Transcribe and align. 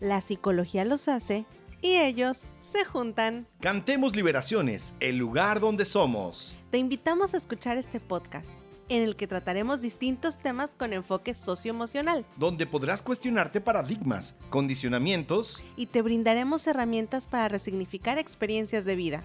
La 0.00 0.22
psicología 0.22 0.86
los 0.86 1.08
hace 1.08 1.44
y 1.82 1.96
ellos 1.96 2.44
se 2.62 2.86
juntan. 2.86 3.46
Cantemos 3.60 4.16
Liberaciones, 4.16 4.94
el 4.98 5.18
lugar 5.18 5.60
donde 5.60 5.84
somos. 5.84 6.56
Te 6.70 6.78
invitamos 6.78 7.34
a 7.34 7.36
escuchar 7.36 7.76
este 7.76 8.00
podcast 8.00 8.50
en 8.88 9.02
el 9.02 9.14
que 9.14 9.26
trataremos 9.26 9.82
distintos 9.82 10.38
temas 10.38 10.74
con 10.74 10.94
enfoque 10.94 11.34
socioemocional. 11.34 12.24
Donde 12.36 12.66
podrás 12.66 13.02
cuestionarte 13.02 13.60
paradigmas, 13.60 14.36
condicionamientos 14.48 15.62
y 15.76 15.86
te 15.86 16.00
brindaremos 16.00 16.66
herramientas 16.66 17.26
para 17.26 17.48
resignificar 17.48 18.18
experiencias 18.18 18.86
de 18.86 18.96
vida. 18.96 19.22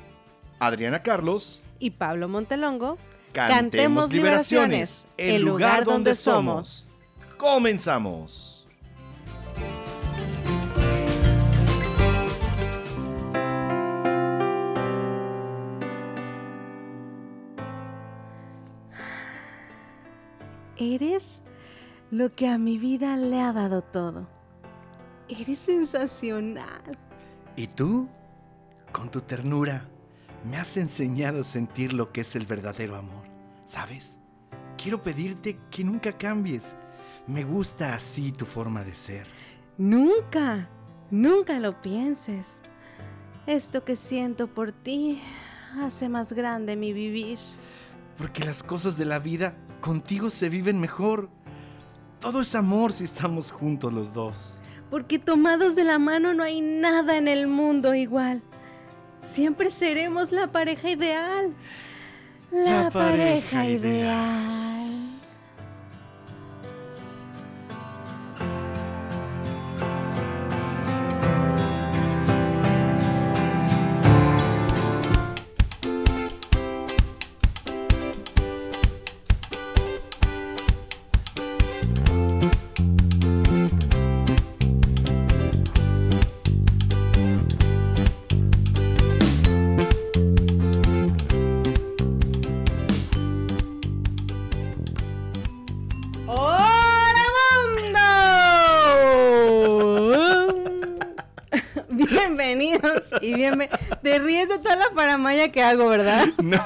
Adriana 0.60 1.02
Carlos 1.04 1.62
y 1.80 1.92
Pablo 1.92 2.28
Montelongo. 2.28 2.98
Cantemos, 3.32 4.12
Liberaciones, 4.12 5.07
el 5.18 5.42
lugar 5.42 5.86
donde 5.86 6.16
somos. 6.16 6.89
Comenzamos. 7.38 8.67
Eres 20.77 21.41
lo 22.11 22.29
que 22.29 22.47
a 22.47 22.57
mi 22.57 22.77
vida 22.77 23.15
le 23.17 23.41
ha 23.41 23.53
dado 23.53 23.81
todo. 23.81 24.27
Eres 25.29 25.57
sensacional. 25.59 26.98
¿Y 27.55 27.67
tú? 27.67 28.09
Con 28.91 29.09
tu 29.09 29.21
ternura, 29.21 29.88
me 30.43 30.57
has 30.57 30.77
enseñado 30.77 31.41
a 31.41 31.43
sentir 31.43 31.93
lo 31.93 32.11
que 32.11 32.21
es 32.21 32.35
el 32.35 32.45
verdadero 32.45 32.95
amor. 32.95 33.23
¿Sabes? 33.63 34.17
Quiero 34.77 35.01
pedirte 35.01 35.57
que 35.71 35.84
nunca 35.84 36.17
cambies. 36.17 36.76
Me 37.27 37.43
gusta 37.43 37.95
así 37.95 38.31
tu 38.31 38.45
forma 38.45 38.84
de 38.84 38.93
ser. 38.93 39.27
Nunca, 39.77 40.70
nunca 41.10 41.60
lo 41.60 41.82
pienses. 41.82 42.60
Esto 43.48 43.84
que 43.84 43.95
siento 43.95 44.48
por 44.48 44.71
ti 44.71 45.21
hace 45.82 46.10
más 46.10 46.34
grande 46.34 46.76
mi 46.76 46.93
vivir. 46.93 47.39
Porque 48.17 48.43
las 48.43 48.63
cosas 48.63 48.98
de 48.98 49.05
la 49.05 49.20
vida 49.20 49.55
contigo 49.86 50.32
se 50.32 50.50
viven 50.50 50.80
mejor. 50.82 51.30
Todo 52.20 52.41
es 52.41 52.55
amor 52.55 52.91
si 52.91 53.04
estamos 53.04 53.52
juntos 53.52 53.94
los 53.94 54.16
dos. 54.16 54.55
Porque 54.90 55.20
tomados 55.20 55.76
de 55.76 55.84
la 55.84 56.00
mano 56.00 56.34
no 56.34 56.41
hay 56.41 56.60
nada 56.60 57.18
en 57.18 57.28
el 57.28 57.46
mundo 57.46 57.94
igual. 57.94 58.41
Siempre 59.22 59.70
seremos 59.70 60.32
la 60.32 60.48
pareja 60.52 60.90
ideal. 60.90 61.54
La, 62.52 62.90
pareja, 62.90 63.68
ideal. 63.68 64.75
Y 103.22 103.34
bien 103.34 103.57
me... 103.57 103.69
Te 104.01 104.19
ríes 104.19 104.50
de 104.50 104.59
toda 104.59 104.75
la 104.75 104.90
paramaya 104.96 105.51
que 105.51 105.62
hago, 105.62 105.88
¿verdad? 105.88 106.28
No, 106.41 106.63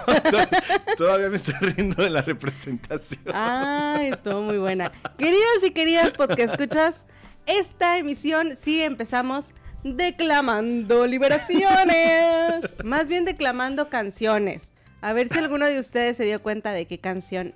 todavía 0.98 1.30
me 1.30 1.38
estoy 1.38 1.54
riendo 1.62 2.04
de 2.04 2.10
la 2.10 2.22
representación. 2.22 3.22
Ay, 3.34 4.08
estuvo 4.08 4.42
muy 4.42 4.58
buena. 4.58 4.92
Queridos 5.18 5.64
y 5.66 5.72
queridas 5.72 6.14
porque 6.14 6.44
escuchas, 6.44 7.06
esta 7.46 7.98
emisión 7.98 8.58
sí 8.62 8.82
empezamos 8.82 9.54
declamando 9.84 11.08
liberaciones. 11.08 12.76
Más 12.84 13.08
bien 13.08 13.26
declamando 13.26 13.90
canciones. 13.90 14.72
A 15.02 15.14
ver 15.14 15.30
si 15.30 15.38
alguno 15.38 15.66
de 15.66 15.80
ustedes 15.80 16.18
se 16.18 16.26
dio 16.26 16.42
cuenta 16.42 16.74
de 16.74 16.86
qué 16.86 17.00
canción 17.00 17.54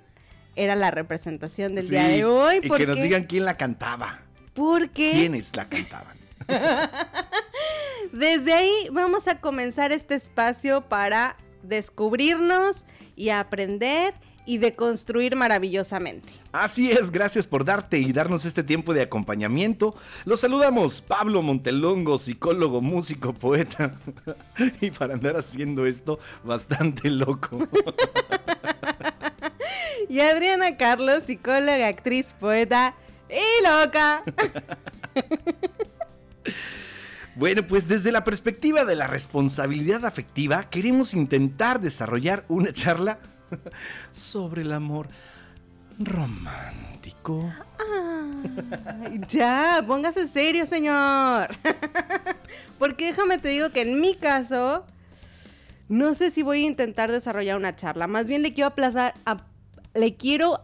era 0.56 0.74
la 0.74 0.90
representación 0.90 1.74
del 1.74 1.88
día 1.88 2.08
de 2.08 2.24
hoy. 2.24 2.60
Y 2.62 2.70
que 2.70 2.86
nos 2.86 2.96
digan 2.96 3.24
quién 3.24 3.44
la 3.44 3.56
cantaba. 3.56 4.20
¿Por 4.54 4.90
qué? 4.90 5.12
¿Quiénes 5.12 5.54
la 5.56 5.68
cantaban? 5.68 6.16
Desde 8.14 8.52
ahí 8.52 8.88
vamos 8.92 9.26
a 9.26 9.40
comenzar 9.40 9.90
este 9.90 10.14
espacio 10.14 10.82
para 10.82 11.36
descubrirnos 11.64 12.86
y 13.16 13.30
aprender 13.30 14.14
y 14.46 14.58
deconstruir 14.58 15.34
maravillosamente. 15.34 16.32
Así 16.52 16.92
es, 16.92 17.10
gracias 17.10 17.48
por 17.48 17.64
darte 17.64 17.98
y 17.98 18.12
darnos 18.12 18.44
este 18.44 18.62
tiempo 18.62 18.94
de 18.94 19.02
acompañamiento. 19.02 19.96
Los 20.26 20.38
saludamos, 20.38 21.00
Pablo 21.00 21.42
Montelongo, 21.42 22.18
psicólogo, 22.18 22.80
músico, 22.80 23.34
poeta. 23.34 23.96
y 24.80 24.92
para 24.92 25.14
andar 25.14 25.36
haciendo 25.36 25.84
esto, 25.84 26.20
bastante 26.44 27.10
loco. 27.10 27.58
y 30.08 30.20
Adriana 30.20 30.76
Carlos, 30.76 31.24
psicóloga, 31.24 31.88
actriz, 31.88 32.32
poeta 32.38 32.94
y 33.28 33.64
loca. 33.64 34.22
Bueno, 37.36 37.66
pues 37.66 37.88
desde 37.88 38.12
la 38.12 38.22
perspectiva 38.22 38.84
de 38.84 38.94
la 38.94 39.08
responsabilidad 39.08 40.04
afectiva, 40.04 40.70
queremos 40.70 41.14
intentar 41.14 41.80
desarrollar 41.80 42.44
una 42.48 42.72
charla 42.72 43.18
sobre 44.12 44.62
el 44.62 44.72
amor 44.72 45.08
romántico. 45.98 47.52
ya, 49.28 49.82
póngase 49.86 50.28
serio, 50.28 50.64
señor. 50.64 51.48
Porque 52.78 53.06
déjame 53.06 53.38
te 53.38 53.48
digo 53.48 53.70
que 53.70 53.82
en 53.82 54.00
mi 54.00 54.14
caso, 54.14 54.86
no 55.88 56.14
sé 56.14 56.30
si 56.30 56.42
voy 56.42 56.62
a 56.62 56.66
intentar 56.66 57.10
desarrollar 57.10 57.56
una 57.56 57.74
charla. 57.74 58.06
Más 58.06 58.26
bien 58.26 58.42
le 58.42 58.54
quiero 58.54 58.68
aplazar, 58.68 59.14
le 59.94 60.14
quiero 60.14 60.60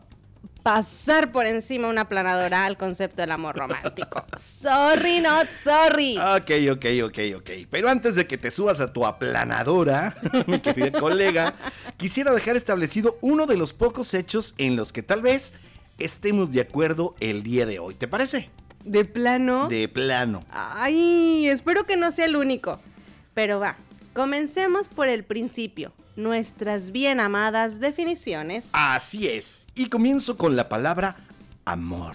pasar 0.75 1.33
por 1.33 1.47
encima 1.47 1.89
una 1.89 2.09
planadora 2.09 2.65
al 2.65 2.77
concepto 2.77 3.23
del 3.23 3.33
amor 3.33 3.57
romántico. 3.57 4.25
sorry, 4.39 5.19
not 5.19 5.51
sorry. 5.51 6.17
Ok, 6.17 6.51
ok, 6.71 6.87
ok, 7.07 7.19
ok. 7.39 7.51
Pero 7.69 7.89
antes 7.89 8.15
de 8.15 8.29
que 8.29 8.39
te 8.39 8.53
subas 8.53 8.79
a 8.79 8.93
tu 8.93 9.05
aplanadora, 9.05 10.15
mi 10.47 10.61
querida 10.61 10.93
colega, 10.93 11.55
quisiera 11.97 12.33
dejar 12.33 12.57
establecido 12.57 13.19
uno 13.21 13.47
de 13.47 13.57
los 13.57 13.73
pocos 13.73 14.15
hechos 14.15 14.55
en 14.59 14.77
los 14.77 14.93
que 14.93 15.03
tal 15.03 15.23
vez 15.23 15.55
estemos 15.99 16.53
de 16.53 16.61
acuerdo 16.61 17.17
el 17.19 17.43
día 17.43 17.67
de 17.67 17.81
hoy. 17.81 17.97
¿Te 17.97 18.07
parece? 18.07 18.49
¿De 18.85 19.05
plano? 19.05 19.67
De 19.67 19.89
plano. 19.89 20.45
Ay, 20.53 21.49
espero 21.49 21.83
que 21.83 21.97
no 21.97 22.13
sea 22.13 22.27
el 22.27 22.37
único. 22.37 22.79
Pero 23.35 23.59
va, 23.59 23.77
comencemos 24.13 24.87
por 24.87 25.09
el 25.09 25.25
principio 25.25 25.93
nuestras 26.23 26.91
bien 26.93 27.21
amadas 27.21 27.81
definiciones. 27.81 28.71
Así 28.73 29.29
es. 29.29 29.67
Y 29.75 29.89
comienzo 29.89 30.37
con 30.37 30.57
la 30.57 30.69
palabra 30.69 31.17
amor. 31.65 32.15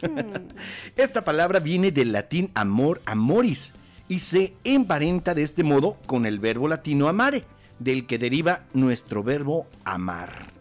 Hmm. 0.00 0.48
Esta 0.96 1.24
palabra 1.24 1.60
viene 1.60 1.90
del 1.90 2.12
latín 2.12 2.50
amor, 2.54 3.02
amoris, 3.04 3.72
y 4.08 4.18
se 4.18 4.54
emparenta 4.64 5.34
de 5.34 5.42
este 5.42 5.64
modo 5.64 5.98
con 6.06 6.26
el 6.26 6.38
verbo 6.38 6.68
latino 6.68 7.08
amare, 7.08 7.44
del 7.78 8.06
que 8.06 8.18
deriva 8.18 8.64
nuestro 8.72 9.22
verbo 9.22 9.66
amar. 9.84 10.52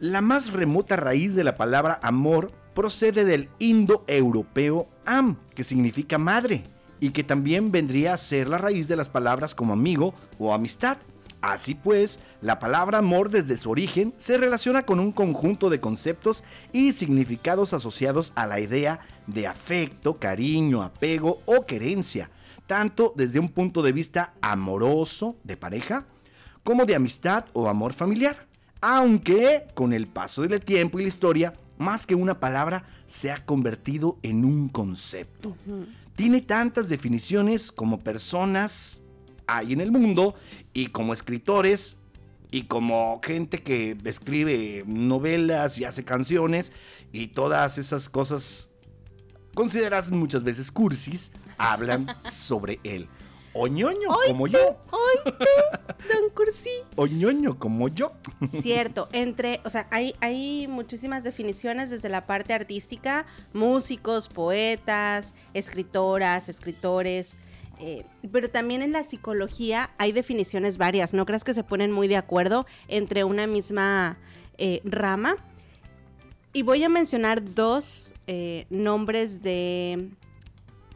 La 0.00 0.20
más 0.20 0.52
remota 0.52 0.96
raíz 0.96 1.34
de 1.34 1.44
la 1.44 1.56
palabra 1.56 2.00
amor 2.02 2.52
procede 2.74 3.24
del 3.24 3.48
indoeuropeo 3.58 4.88
am, 5.06 5.36
que 5.54 5.64
significa 5.64 6.18
madre, 6.18 6.64
y 7.00 7.10
que 7.10 7.24
también 7.24 7.70
vendría 7.70 8.14
a 8.14 8.18
ser 8.18 8.48
la 8.48 8.58
raíz 8.58 8.88
de 8.88 8.96
las 8.96 9.08
palabras 9.08 9.54
como 9.54 9.72
amigo 9.72 10.14
o 10.38 10.52
amistad. 10.52 10.98
Así 11.44 11.74
pues, 11.74 12.20
la 12.40 12.58
palabra 12.58 12.98
amor 12.98 13.28
desde 13.28 13.58
su 13.58 13.70
origen 13.70 14.14
se 14.16 14.38
relaciona 14.38 14.86
con 14.86 14.98
un 14.98 15.12
conjunto 15.12 15.68
de 15.68 15.78
conceptos 15.78 16.42
y 16.72 16.94
significados 16.94 17.74
asociados 17.74 18.32
a 18.34 18.46
la 18.46 18.60
idea 18.60 19.00
de 19.26 19.46
afecto, 19.46 20.18
cariño, 20.18 20.82
apego 20.82 21.42
o 21.44 21.66
querencia, 21.66 22.30
tanto 22.66 23.12
desde 23.14 23.40
un 23.40 23.50
punto 23.50 23.82
de 23.82 23.92
vista 23.92 24.32
amoroso 24.40 25.36
de 25.44 25.58
pareja, 25.58 26.06
como 26.62 26.86
de 26.86 26.94
amistad 26.94 27.44
o 27.52 27.68
amor 27.68 27.92
familiar. 27.92 28.46
Aunque 28.80 29.66
con 29.74 29.92
el 29.92 30.06
paso 30.06 30.40
del 30.40 30.62
tiempo 30.62 30.98
y 30.98 31.02
la 31.02 31.08
historia, 31.08 31.52
más 31.76 32.06
que 32.06 32.14
una 32.14 32.40
palabra, 32.40 32.86
se 33.06 33.30
ha 33.30 33.44
convertido 33.44 34.16
en 34.22 34.46
un 34.46 34.70
concepto. 34.70 35.54
Tiene 36.16 36.40
tantas 36.40 36.88
definiciones 36.88 37.70
como 37.70 38.00
personas 38.00 39.04
hay 39.46 39.72
en 39.72 39.80
el 39.80 39.92
mundo 39.92 40.34
y 40.74 40.88
como 40.88 41.12
escritores 41.12 41.98
y 42.50 42.64
como 42.64 43.20
gente 43.22 43.62
que 43.62 43.96
escribe 44.04 44.84
novelas 44.86 45.78
y 45.78 45.84
hace 45.84 46.04
canciones 46.04 46.72
y 47.12 47.28
todas 47.28 47.78
esas 47.78 48.08
cosas 48.08 48.70
consideradas 49.54 50.10
muchas 50.10 50.42
veces 50.42 50.70
cursis, 50.70 51.30
hablan 51.56 52.06
sobre 52.30 52.80
él. 52.82 53.08
O 53.56 53.68
ñoño, 53.68 54.08
como 54.26 54.48
yo. 54.48 54.76
¡Ay, 54.90 55.32
tú, 55.38 56.08
don 56.12 56.30
Cursi! 56.34 56.68
O 56.96 57.06
ñoño, 57.06 57.56
como 57.56 57.86
yo. 57.86 58.10
Cierto, 58.48 59.08
entre, 59.12 59.60
o 59.64 59.70
sea, 59.70 59.86
hay, 59.92 60.16
hay 60.20 60.66
muchísimas 60.66 61.22
definiciones 61.22 61.88
desde 61.90 62.08
la 62.08 62.26
parte 62.26 62.52
artística, 62.52 63.26
músicos, 63.52 64.26
poetas, 64.28 65.34
escritoras, 65.54 66.48
escritores, 66.48 67.36
eh, 67.80 68.04
pero 68.32 68.48
también 68.48 68.82
en 68.82 68.92
la 68.92 69.04
psicología 69.04 69.90
hay 69.98 70.12
definiciones 70.12 70.78
varias, 70.78 71.14
no 71.14 71.26
creas 71.26 71.44
que 71.44 71.54
se 71.54 71.64
ponen 71.64 71.92
muy 71.92 72.08
de 72.08 72.16
acuerdo 72.16 72.66
entre 72.88 73.24
una 73.24 73.46
misma 73.46 74.18
eh, 74.58 74.80
rama. 74.84 75.36
Y 76.52 76.62
voy 76.62 76.84
a 76.84 76.88
mencionar 76.88 77.54
dos 77.54 78.12
eh, 78.26 78.66
nombres 78.70 79.42
de 79.42 80.10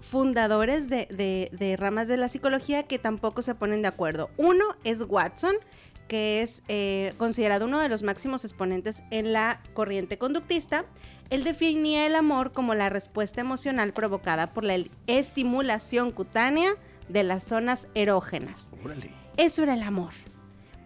fundadores 0.00 0.88
de, 0.88 1.76
ramas 1.78 2.08
de 2.08 2.16
la 2.16 2.28
psicología 2.28 2.84
que 2.84 2.98
tampoco 2.98 3.42
se 3.42 3.54
ponen 3.54 3.82
de 3.82 3.88
acuerdo. 3.88 4.30
Uno 4.36 4.64
es 4.84 5.02
Watson, 5.02 5.54
que 6.06 6.40
es 6.40 6.62
considerado 7.18 7.66
uno 7.66 7.80
de 7.80 7.90
los 7.90 8.02
máximos 8.02 8.44
exponentes 8.44 9.02
en 9.10 9.32
la 9.32 9.60
corriente 9.74 10.16
conductista. 10.16 10.86
Él 11.30 11.44
definía 11.44 12.06
el 12.06 12.14
amor 12.14 12.52
como 12.52 12.74
la 12.74 12.88
respuesta 12.88 13.40
emocional 13.40 13.92
provocada 13.92 14.46
por 14.54 14.64
la 14.64 14.76
estimulación 15.06 16.10
cutánea 16.10 16.72
de 17.08 17.22
las 17.22 17.44
zonas 17.44 17.86
erógenas. 17.94 18.70
Órale. 18.84 19.10
Eso 19.36 19.62
era 19.62 19.74
el 19.74 19.82
amor. 19.82 20.12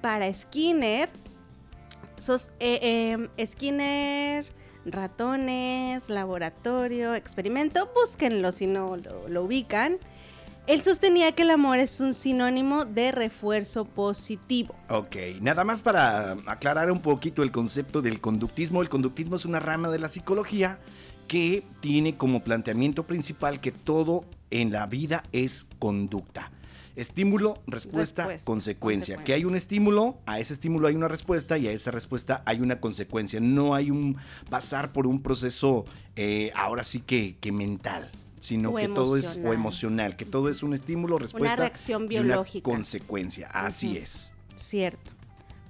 Para 0.00 0.32
Skinner, 0.32 1.08
sos- 2.18 2.50
eh, 2.58 3.16
eh, 3.36 3.46
Skinner, 3.46 4.46
ratones, 4.84 6.08
laboratorio, 6.08 7.14
experimento, 7.14 7.90
búsquenlo 7.94 8.50
si 8.50 8.66
no 8.66 8.96
lo, 8.96 9.28
lo 9.28 9.44
ubican. 9.44 9.98
Él 10.68 10.80
sostenía 10.82 11.32
que 11.32 11.42
el 11.42 11.50
amor 11.50 11.78
es 11.78 12.00
un 12.00 12.14
sinónimo 12.14 12.84
de 12.84 13.10
refuerzo 13.10 13.84
positivo. 13.84 14.74
Ok, 14.88 15.16
nada 15.40 15.64
más 15.64 15.82
para 15.82 16.32
aclarar 16.46 16.90
un 16.92 17.00
poquito 17.00 17.42
el 17.42 17.50
concepto 17.50 18.00
del 18.00 18.20
conductismo. 18.20 18.80
El 18.80 18.88
conductismo 18.88 19.34
es 19.36 19.44
una 19.44 19.58
rama 19.58 19.88
de 19.90 19.98
la 19.98 20.08
psicología 20.08 20.78
que 21.26 21.64
tiene 21.80 22.16
como 22.16 22.44
planteamiento 22.44 23.06
principal 23.06 23.60
que 23.60 23.72
todo 23.72 24.24
en 24.50 24.70
la 24.70 24.86
vida 24.86 25.24
es 25.32 25.66
conducta. 25.80 26.52
Estímulo, 26.94 27.54
respuesta, 27.66 28.26
Respuesta, 28.26 28.44
consecuencia. 28.44 29.16
consecuencia. 29.16 29.24
Que 29.24 29.32
hay 29.32 29.44
un 29.46 29.56
estímulo, 29.56 30.18
a 30.26 30.38
ese 30.38 30.52
estímulo 30.52 30.88
hay 30.88 30.94
una 30.94 31.08
respuesta 31.08 31.56
y 31.58 31.66
a 31.66 31.72
esa 31.72 31.90
respuesta 31.90 32.42
hay 32.44 32.60
una 32.60 32.80
consecuencia. 32.80 33.40
No 33.40 33.74
hay 33.74 33.90
un 33.90 34.16
pasar 34.50 34.92
por 34.92 35.06
un 35.06 35.22
proceso 35.22 35.86
eh, 36.16 36.52
ahora 36.54 36.84
sí 36.84 37.00
que, 37.00 37.36
que 37.40 37.50
mental, 37.50 38.10
sino 38.42 38.70
O 38.70 38.74
que 38.74 38.88
todo 38.88 39.16
es 39.16 39.38
o 39.44 39.52
emocional. 39.52 40.16
que 40.16 40.24
todo 40.24 40.48
es 40.48 40.62
un 40.64 40.74
estímulo, 40.74 41.16
respuesta 41.18 41.54
reacción 41.56 42.02
y 42.10 42.16
una 42.18 42.24
biológica. 42.26 42.64
consecuencia. 42.68 43.48
Así 43.52 43.96
es. 43.96 44.32
Cierto. 44.56 45.12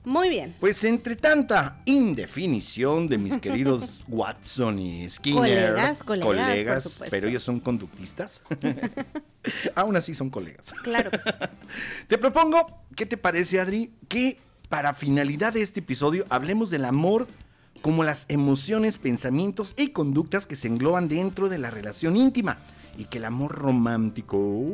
Muy 0.04 0.30
bien. 0.30 0.54
Pues 0.58 0.82
entre 0.82 1.14
tanta 1.14 1.80
indefinición 1.84 3.06
de 3.08 3.18
mis 3.18 3.38
queridos 3.38 4.00
Watson 4.08 4.78
y 4.78 5.08
Skinner, 5.08 5.38
Colegas, 5.74 6.02
colegas, 6.02 6.82
supuesto. 6.84 7.10
pero 7.10 7.28
ellos 7.28 7.42
son 7.42 7.60
conductistas. 7.60 8.40
Aún 9.74 9.94
así 9.96 10.14
son 10.14 10.30
colegas. 10.30 10.72
Claro 10.82 11.10
que 11.10 11.18
sí. 11.18 11.30
Te 12.08 12.16
propongo, 12.18 12.84
¿qué 12.96 13.06
te 13.06 13.16
parece, 13.16 13.60
Adri? 13.60 13.92
Que 14.08 14.38
para 14.68 14.94
finalidad 14.94 15.52
de 15.52 15.62
este 15.62 15.80
episodio 15.80 16.24
hablemos 16.30 16.70
del 16.70 16.84
amor 16.86 17.28
como 17.82 18.04
las 18.04 18.26
emociones, 18.28 18.96
pensamientos 18.96 19.74
y 19.76 19.90
conductas 19.90 20.46
que 20.46 20.56
se 20.56 20.68
engloban 20.68 21.08
dentro 21.08 21.48
de 21.48 21.58
la 21.58 21.70
relación 21.70 22.16
íntima 22.16 22.58
y 22.96 23.04
que 23.04 23.18
el 23.18 23.24
amor 23.24 23.52
romántico 23.52 24.64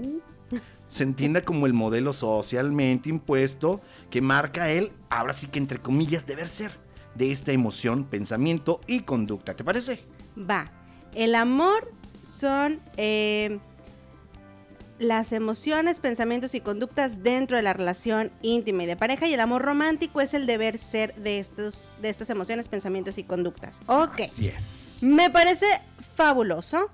se 0.89 1.03
entienda 1.03 1.45
como 1.45 1.67
el 1.67 1.73
modelo 1.73 2.13
socialmente 2.13 3.09
impuesto 3.09 3.81
que 4.11 4.23
marca 4.23 4.71
el, 4.71 4.93
ahora 5.11 5.33
sí 5.33 5.49
que 5.49 5.59
entre 5.59 5.79
comillas, 5.79 6.27
deber 6.27 6.49
ser 6.49 6.73
de 7.15 7.31
esta 7.31 7.53
emoción, 7.53 8.05
pensamiento 8.05 8.81
y 8.87 9.01
conducta. 9.01 9.55
¿Te 9.55 9.65
parece? 9.65 10.01
Va. 10.39 10.71
El 11.15 11.35
amor 11.35 11.93
son 12.23 12.81
eh, 12.97 13.59
las 14.99 15.33
emociones, 15.33 16.01
pensamientos 16.01 16.55
y 16.55 16.61
conductas 16.61 17.23
dentro 17.23 17.57
de 17.57 17.63
la 17.63 17.73
relación 17.73 18.33
íntima 18.43 18.83
y 18.83 18.87
de 18.87 18.97
pareja. 18.97 19.27
Y 19.27 19.35
el 19.35 19.41
amor 19.41 19.63
romántico 19.63 20.21
es 20.21 20.35
el 20.35 20.47
deber 20.47 20.79
ser 20.79 21.15
de, 21.15 21.39
estos, 21.39 21.91
de 22.01 22.09
estas 22.09 22.31
emociones, 22.31 22.69
pensamientos 22.69 23.19
y 23.19 23.25
conductas. 23.25 23.81
Ok. 23.87 24.21
Así 24.21 24.49
es. 24.49 24.99
Me 25.01 25.31
parece 25.31 25.67
fabuloso. 26.15 26.91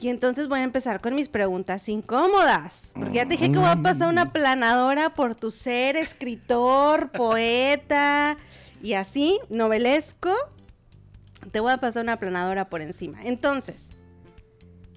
Y 0.00 0.08
entonces 0.08 0.48
voy 0.48 0.60
a 0.60 0.64
empezar 0.64 1.00
con 1.00 1.14
mis 1.14 1.28
preguntas 1.28 1.88
incómodas. 1.88 2.90
Porque 2.94 3.14
ya 3.14 3.24
te 3.24 3.30
dije 3.30 3.50
que 3.50 3.58
voy 3.58 3.68
a 3.68 3.76
pasar 3.76 4.08
una 4.08 4.32
planadora 4.32 5.14
por 5.14 5.34
tu 5.34 5.50
ser 5.50 5.96
escritor, 5.96 7.10
poeta 7.12 8.36
y 8.82 8.94
así, 8.94 9.38
novelesco. 9.50 10.30
Te 11.52 11.60
voy 11.60 11.72
a 11.72 11.76
pasar 11.76 12.02
una 12.02 12.16
planadora 12.16 12.68
por 12.68 12.82
encima. 12.82 13.22
Entonces, 13.24 13.90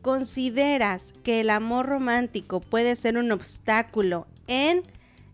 ¿consideras 0.08 1.14
que 1.22 1.42
el 1.42 1.50
amor 1.50 1.86
romántico 1.86 2.62
puede 2.62 2.96
ser 2.96 3.18
un 3.18 3.30
obstáculo 3.34 4.26
en 4.48 4.82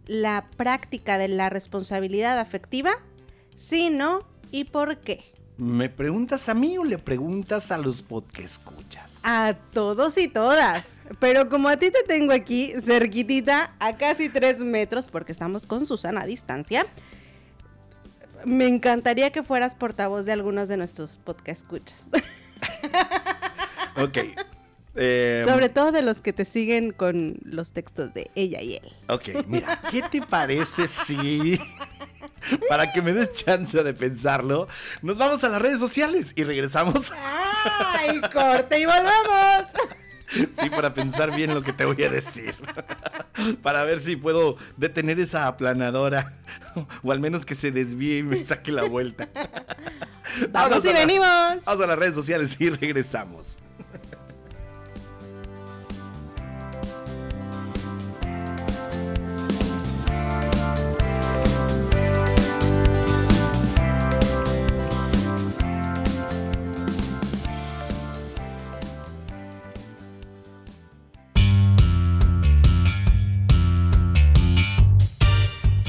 la 0.07 0.47
práctica 0.57 1.19
de 1.19 1.27
la 1.27 1.51
responsabilidad 1.51 2.39
afectiva? 2.39 2.93
Sí, 3.55 3.91
no, 3.91 4.21
¿y 4.49 4.63
por 4.63 4.97
qué? 4.97 5.25
¿Me 5.57 5.89
preguntas 5.89 6.49
a 6.49 6.55
mí 6.55 6.75
o 6.79 6.83
le 6.85 6.97
preguntas 6.97 7.69
a 7.69 7.77
los 7.77 8.03
que 8.33 8.41
escuchas? 8.41 9.21
A 9.23 9.53
todos 9.73 10.17
y 10.17 10.27
todas. 10.27 10.87
Pero 11.19 11.49
como 11.49 11.69
a 11.69 11.77
ti 11.77 11.91
te 11.91 12.01
tengo 12.07 12.33
aquí 12.33 12.73
cerquitita, 12.81 13.75
a 13.77 13.97
casi 13.97 14.27
tres 14.27 14.57
metros, 14.57 15.11
porque 15.11 15.33
estamos 15.33 15.67
con 15.67 15.85
Susana 15.85 16.21
a 16.21 16.25
distancia, 16.25 16.87
me 18.43 18.67
encantaría 18.67 19.31
que 19.31 19.43
fueras 19.43 19.75
portavoz 19.75 20.25
de 20.25 20.31
algunos 20.31 20.67
de 20.67 20.77
nuestros 20.77 21.19
podcast 21.23 21.61
escuchas. 21.61 22.07
Ok. 23.95 24.17
Eh, 24.95 25.41
Sobre 25.47 25.69
todo 25.69 25.91
de 25.91 26.01
los 26.03 26.21
que 26.21 26.33
te 26.33 26.45
siguen 26.45 26.91
con 26.91 27.35
los 27.43 27.71
textos 27.73 28.13
de 28.13 28.29
ella 28.35 28.61
y 28.61 28.75
él. 28.75 28.91
Ok, 29.09 29.29
mira, 29.47 29.81
¿qué 29.89 30.01
te 30.03 30.21
parece 30.21 30.87
si, 30.87 31.59
para 32.69 32.91
que 32.93 33.01
me 33.01 33.11
des 33.13 33.33
chance 33.33 33.81
de 33.83 33.93
pensarlo, 33.93 34.67
nos 35.01 35.17
vamos 35.17 35.43
a 35.43 35.49
las 35.49 35.61
redes 35.61 35.79
sociales 35.79 36.33
y 36.35 36.43
regresamos? 36.43 37.11
¡Ay, 37.95 38.21
corte 38.31 38.79
y 38.81 38.85
volvamos! 38.85 39.65
Sí, 40.59 40.69
para 40.71 40.91
pensar 40.93 41.35
bien 41.35 41.53
lo 41.53 41.61
que 41.61 41.73
te 41.73 41.85
voy 41.85 42.03
a 42.03 42.09
decir. 42.09 42.55
Para 43.61 43.83
ver 43.83 43.99
si 43.99 44.15
puedo 44.15 44.57
detener 44.77 45.19
esa 45.19 45.45
aplanadora. 45.47 46.33
O 47.03 47.11
al 47.11 47.19
menos 47.19 47.45
que 47.45 47.53
se 47.53 47.71
desvíe 47.71 48.17
y 48.19 48.23
me 48.23 48.43
saque 48.43 48.71
la 48.71 48.83
vuelta. 48.83 49.29
¡Vamos 50.49 50.83
y 50.85 50.87
la- 50.87 50.93
venimos! 50.93 51.65
Vamos 51.65 51.83
a 51.83 51.85
las 51.87 51.99
redes 51.99 52.15
sociales 52.15 52.55
y 52.59 52.69
regresamos. 52.71 53.59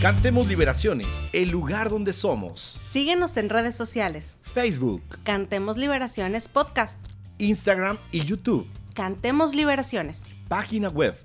Cantemos 0.04 0.46
Liberaciones, 0.46 1.26
el 1.32 1.48
lugar 1.48 1.88
donde 1.88 2.12
somos. 2.12 2.60
Síguenos 2.60 3.38
en 3.38 3.48
redes 3.48 3.74
sociales. 3.74 4.38
Facebook, 4.42 5.02
Cantemos 5.22 5.78
Liberaciones 5.78 6.46
Podcast. 6.46 6.98
Instagram 7.38 7.96
y 8.12 8.22
YouTube. 8.22 8.68
Cantemos 8.92 9.54
Liberaciones. 9.54 10.26
Página 10.46 10.90
web, 10.90 11.16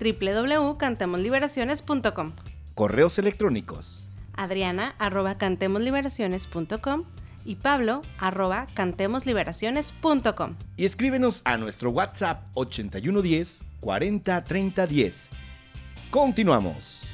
www.cantemosliberaciones.com. 0.00 2.32
correos 2.74 3.20
electrónicos. 3.20 4.04
Adriana 4.34 4.96
arroba 4.98 5.38
cantemosliberaciones.com 5.38 7.04
y 7.44 7.54
Pablo 7.54 8.02
arroba 8.18 8.66
cantemosliberaciones.com. 8.74 10.56
Y 10.76 10.86
escríbenos 10.86 11.42
a 11.44 11.56
nuestro 11.56 11.90
WhatsApp 11.90 12.48
8110 12.54 13.62
40 13.78 14.42
30 14.42 14.86
10. 14.88 15.30
Continuamos. 16.10 17.04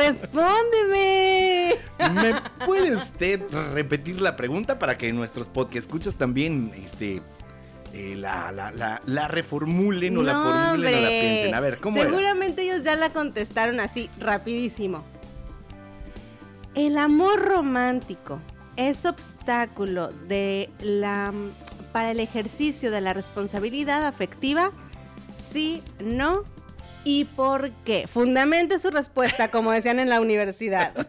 ¡Respóndeme! 0.00 1.74
¿Me 2.14 2.34
puede 2.64 2.94
usted 2.94 3.40
repetir 3.74 4.20
la 4.20 4.36
pregunta 4.36 4.78
para 4.78 4.96
que 4.96 5.12
nuestros 5.12 5.46
podcast 5.46 5.86
escuchas 5.86 6.14
también 6.14 6.72
este, 6.82 7.20
eh, 7.92 8.14
la, 8.16 8.50
la, 8.52 8.70
la, 8.70 9.00
la, 9.06 9.28
reformulen 9.28 10.16
o 10.16 10.22
la 10.22 10.32
formulen 10.32 10.94
o 10.94 11.00
la 11.00 11.08
piensen? 11.08 11.54
A 11.54 11.60
ver, 11.60 11.78
¿cómo 11.78 12.00
Seguramente 12.00 12.62
ellos 12.62 12.82
ya 12.82 12.96
la 12.96 13.10
contestaron 13.10 13.80
así, 13.80 14.08
rapidísimo. 14.18 15.04
El 16.74 16.98
amor 16.98 17.40
romántico 17.40 18.40
es 18.76 19.04
obstáculo 19.04 20.08
de 20.28 20.70
la 20.80 21.32
para 21.92 22.12
el 22.12 22.20
ejercicio 22.20 22.90
de 22.90 23.00
la 23.00 23.12
responsabilidad 23.12 24.06
afectiva? 24.06 24.70
Sí, 25.52 25.82
no 25.98 26.44
¿Y 27.04 27.24
por 27.24 27.70
qué? 27.84 28.06
Fundamente 28.06 28.78
su 28.78 28.90
respuesta, 28.90 29.50
como 29.50 29.72
decían 29.72 29.98
en 29.98 30.08
la 30.08 30.20
universidad. 30.20 30.94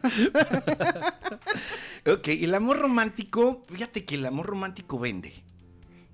ok, 2.06 2.28
el 2.28 2.56
amor 2.56 2.80
romántico, 2.80 3.62
fíjate 3.70 4.06
que 4.06 4.16
el 4.16 4.26
amor 4.26 4.46
romántico 4.46 5.00
vende. 5.00 5.44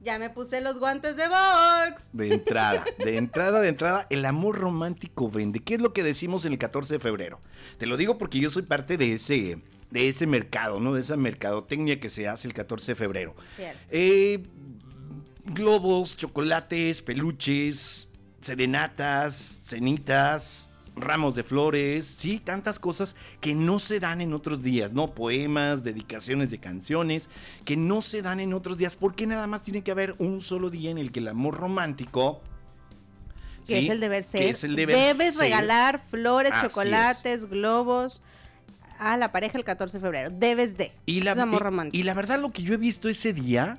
Ya 0.01 0.17
me 0.19 0.29
puse 0.29 0.61
los 0.61 0.79
guantes 0.79 1.17
de 1.17 1.27
box. 1.27 2.09
De 2.13 2.33
entrada, 2.33 2.85
de 2.97 3.17
entrada, 3.17 3.59
de 3.59 3.67
entrada, 3.67 4.07
el 4.09 4.25
amor 4.25 4.57
romántico 4.57 5.29
vende. 5.29 5.59
¿Qué 5.59 5.75
es 5.75 5.81
lo 5.81 5.93
que 5.93 6.01
decimos 6.01 6.45
en 6.45 6.53
el 6.53 6.59
14 6.59 6.95
de 6.95 6.99
febrero? 6.99 7.39
Te 7.77 7.85
lo 7.85 7.97
digo 7.97 8.17
porque 8.17 8.39
yo 8.39 8.49
soy 8.49 8.63
parte 8.63 8.97
de 8.97 9.13
ese, 9.13 9.59
de 9.91 10.07
ese 10.07 10.25
mercado, 10.25 10.79
¿no? 10.79 10.93
De 10.93 11.01
esa 11.01 11.17
mercadotecnia 11.17 11.99
que 11.99 12.09
se 12.09 12.27
hace 12.27 12.47
el 12.47 12.53
14 12.53 12.93
de 12.93 12.95
febrero. 12.95 13.35
Cierto. 13.55 13.79
Eh, 13.89 14.43
globos, 15.45 16.15
chocolates, 16.15 17.01
peluches, 17.01 18.09
serenatas, 18.41 19.59
cenitas, 19.63 20.69
ramos 20.95 21.35
de 21.35 21.43
flores, 21.43 22.05
sí, 22.05 22.39
tantas 22.39 22.79
cosas 22.79 23.15
que 23.39 23.53
no 23.53 23.79
se 23.79 23.99
dan 23.99 24.21
en 24.21 24.33
otros 24.33 24.63
días, 24.63 24.93
¿no? 24.93 25.13
Poemas, 25.13 25.83
dedicaciones 25.83 26.49
de 26.49 26.59
canciones, 26.59 27.29
que 27.65 27.77
no 27.77 28.01
se 28.01 28.21
dan 28.21 28.39
en 28.39 28.53
otros 28.53 28.77
días, 28.77 28.95
porque 28.95 29.27
nada 29.27 29.47
más 29.47 29.63
tiene 29.63 29.83
que 29.83 29.91
haber 29.91 30.15
un 30.17 30.41
solo 30.41 30.69
día 30.69 30.91
en 30.91 30.97
el 30.97 31.11
que 31.11 31.19
el 31.19 31.27
amor 31.27 31.55
romántico... 31.55 32.41
Que 33.65 33.79
es 33.79 33.89
el 33.89 33.99
deber 33.99 34.23
ser. 34.23 34.43
es 34.43 34.63
el 34.63 34.77
deber 34.77 34.95
Debes 34.95 35.35
regalar 35.35 35.99
flores, 35.99 36.53
chocolates, 36.61 37.49
globos 37.49 38.23
a 38.97 39.17
la 39.17 39.33
pareja 39.33 39.57
el 39.57 39.65
14 39.65 39.97
de 39.97 40.01
febrero. 40.01 40.29
Debes 40.29 40.77
de. 40.77 40.93
Y 41.05 41.19
la, 41.19 41.33
amor 41.33 41.63
romántico. 41.63 41.99
y 41.99 42.03
la 42.03 42.13
verdad, 42.13 42.39
lo 42.39 42.53
que 42.53 42.63
yo 42.63 42.73
he 42.73 42.77
visto 42.77 43.09
ese 43.09 43.33
día 43.33 43.77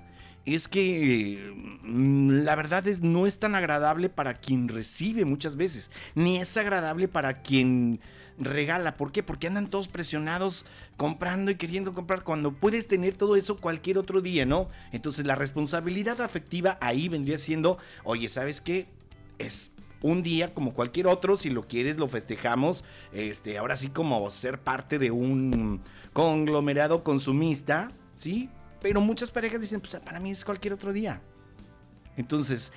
es 0.55 0.69
que 0.69 1.53
mm, 1.83 2.45
la 2.45 2.55
verdad 2.55 2.87
es 2.87 3.01
no 3.01 3.27
es 3.27 3.39
tan 3.39 3.55
agradable 3.55 4.09
para 4.09 4.35
quien 4.35 4.69
recibe 4.69 5.25
muchas 5.25 5.57
veces, 5.57 5.91
ni 6.15 6.39
es 6.39 6.57
agradable 6.57 7.09
para 7.09 7.43
quien 7.43 8.01
regala. 8.39 8.97
¿Por 8.97 9.13
qué? 9.13 9.23
Porque 9.23 9.47
andan 9.47 9.69
todos 9.69 9.89
presionados 9.89 10.65
comprando 10.97 11.51
y 11.51 11.57
queriendo 11.57 11.93
comprar 11.93 12.23
cuando 12.23 12.53
puedes 12.53 12.89
tener 12.89 13.17
todo 13.17 13.37
eso 13.37 13.59
cualquier 13.59 13.99
otro 13.99 14.21
día, 14.21 14.47
¿no? 14.47 14.69
Entonces 14.93 15.27
la 15.27 15.35
responsabilidad 15.35 16.21
afectiva 16.21 16.79
ahí 16.81 17.09
vendría 17.09 17.39
siendo, 17.39 17.79
oye, 18.05 18.29
¿sabes 18.29 18.61
qué? 18.61 18.87
Es 19.39 19.73
un 20.01 20.23
día 20.23 20.55
como 20.55 20.75
cualquier 20.75 21.09
otro, 21.09 21.37
si 21.37 21.51
lo 21.51 21.67
quieres 21.67 21.97
lo 21.97 22.09
festejamos, 22.09 22.85
este, 23.13 23.59
ahora 23.59 23.77
sí 23.77 23.89
como 23.89 24.31
ser 24.31 24.61
parte 24.61 24.99
de 24.99 25.11
un 25.11 25.81
conglomerado 26.13 27.03
consumista, 27.03 27.91
¿sí? 28.17 28.49
Pero 28.81 29.01
muchas 29.01 29.31
parejas 29.31 29.61
dicen, 29.61 29.81
pues 29.81 29.97
para 29.97 30.21
mí 30.21 30.31
es 30.31 30.45
cualquier 30.45 30.75
otro 30.75 30.93
día. 30.93 31.21
Entonces, 32.17 32.73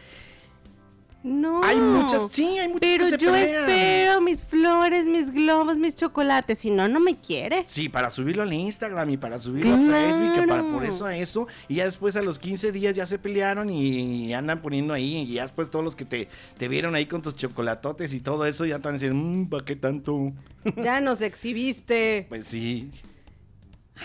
no. 1.23 1.63
Hay 1.63 1.77
muchas, 1.77 2.31
sí, 2.31 2.57
hay 2.57 2.67
muchas 2.67 2.79
Pero 2.81 3.15
yo 3.17 3.35
espero 3.35 4.21
mis 4.21 4.43
flores, 4.43 5.05
mis 5.05 5.31
globos, 5.31 5.77
mis 5.77 5.93
chocolates. 5.93 6.57
Si 6.57 6.71
no, 6.71 6.87
no 6.87 6.99
me 6.99 7.19
quiere. 7.19 7.63
Sí, 7.67 7.89
para 7.89 8.09
subirlo 8.09 8.41
al 8.41 8.51
Instagram 8.51 9.11
y 9.11 9.17
para 9.17 9.37
subirlo 9.37 9.75
a 9.75 9.77
Facebook, 9.77 10.47
para 10.47 10.63
por 10.63 10.83
eso 10.83 11.05
a 11.05 11.15
eso. 11.15 11.47
Y 11.67 11.75
ya 11.75 11.85
después 11.85 12.15
a 12.15 12.23
los 12.23 12.39
15 12.39 12.71
días 12.71 12.95
ya 12.95 13.05
se 13.05 13.19
pelearon 13.19 13.69
y 13.69 14.33
andan 14.33 14.61
poniendo 14.61 14.93
ahí. 14.93 15.17
Y 15.17 15.33
ya 15.33 15.43
después 15.43 15.69
todos 15.69 15.85
los 15.85 15.95
que 15.95 16.05
te, 16.05 16.27
te 16.57 16.67
vieron 16.67 16.95
ahí 16.95 17.05
con 17.05 17.21
tus 17.21 17.35
chocolatotes 17.35 18.13
y 18.15 18.19
todo 18.19 18.45
eso 18.47 18.65
ya 18.65 18.77
están 18.77 18.93
diciendo, 18.93 19.15
mmm, 19.15 19.47
¿para 19.47 19.63
qué 19.63 19.75
tanto? 19.75 20.33
Ya 20.77 21.01
nos 21.01 21.21
exhibiste. 21.21 22.25
Pues 22.29 22.47
sí. 22.47 22.91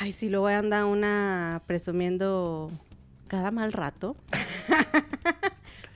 Ay, 0.00 0.12
sí, 0.12 0.28
luego 0.28 0.48
anda 0.48 0.86
una 0.86 1.62
presumiendo 1.66 2.70
cada 3.28 3.50
mal 3.50 3.72
rato. 3.72 4.16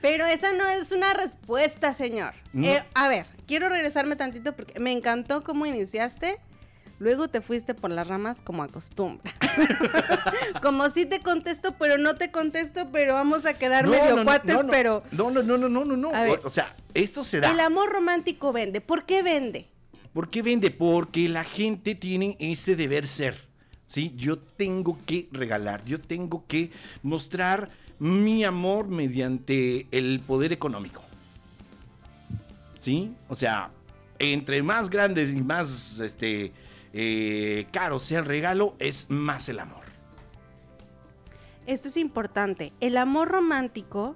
Pero 0.00 0.24
esa 0.24 0.52
no 0.52 0.66
es 0.66 0.92
una 0.92 1.12
respuesta, 1.12 1.92
señor. 1.92 2.32
Eh, 2.54 2.82
a 2.94 3.08
ver, 3.08 3.26
quiero 3.46 3.68
regresarme 3.68 4.16
tantito 4.16 4.56
porque 4.56 4.80
me 4.80 4.92
encantó 4.92 5.44
cómo 5.44 5.66
iniciaste. 5.66 6.38
Luego 6.98 7.28
te 7.28 7.40
fuiste 7.40 7.74
por 7.74 7.90
las 7.90 8.06
ramas 8.08 8.42
como 8.42 8.62
acostumbras. 8.62 9.34
como 10.62 10.88
si 10.90 11.06
te 11.06 11.20
contesto, 11.20 11.76
pero 11.78 11.96
no 11.96 12.16
te 12.16 12.30
contesto, 12.30 12.90
pero 12.92 13.14
vamos 13.14 13.46
a 13.46 13.54
quedar 13.54 13.86
medio 13.86 14.22
cuates, 14.24 14.56
pero. 14.70 15.02
No, 15.12 15.30
no, 15.30 15.42
no, 15.42 15.56
no, 15.56 15.68
no, 15.68 15.84
no, 15.84 15.96
no. 15.96 16.12
O 16.44 16.50
sea, 16.50 16.74
esto 16.94 17.24
se 17.24 17.40
da. 17.40 17.50
El 17.50 17.60
amor 17.60 17.90
romántico 17.90 18.52
vende. 18.52 18.80
¿Por 18.80 19.06
qué 19.06 19.22
vende? 19.22 19.68
¿Por 20.12 20.28
qué 20.30 20.42
vende? 20.42 20.70
Porque 20.70 21.28
la 21.28 21.44
gente 21.44 21.94
tiene 21.94 22.36
ese 22.38 22.76
deber 22.76 23.06
ser. 23.06 23.49
¿Sí? 23.90 24.14
Yo 24.16 24.38
tengo 24.38 24.96
que 25.04 25.28
regalar, 25.32 25.84
yo 25.84 26.00
tengo 26.00 26.44
que 26.46 26.70
mostrar 27.02 27.70
mi 27.98 28.44
amor 28.44 28.86
mediante 28.86 29.88
el 29.90 30.20
poder 30.20 30.52
económico. 30.52 31.02
¿Sí? 32.78 33.12
O 33.28 33.34
sea, 33.34 33.72
entre 34.20 34.62
más 34.62 34.90
grandes 34.90 35.30
y 35.30 35.42
más 35.42 35.98
este, 35.98 36.52
eh, 36.92 37.66
sea 37.98 38.20
el 38.20 38.24
regalo, 38.26 38.76
es 38.78 39.10
más 39.10 39.48
el 39.48 39.58
amor. 39.58 39.82
Esto 41.66 41.88
es 41.88 41.96
importante. 41.96 42.72
El 42.78 42.96
amor 42.96 43.28
romántico, 43.28 44.14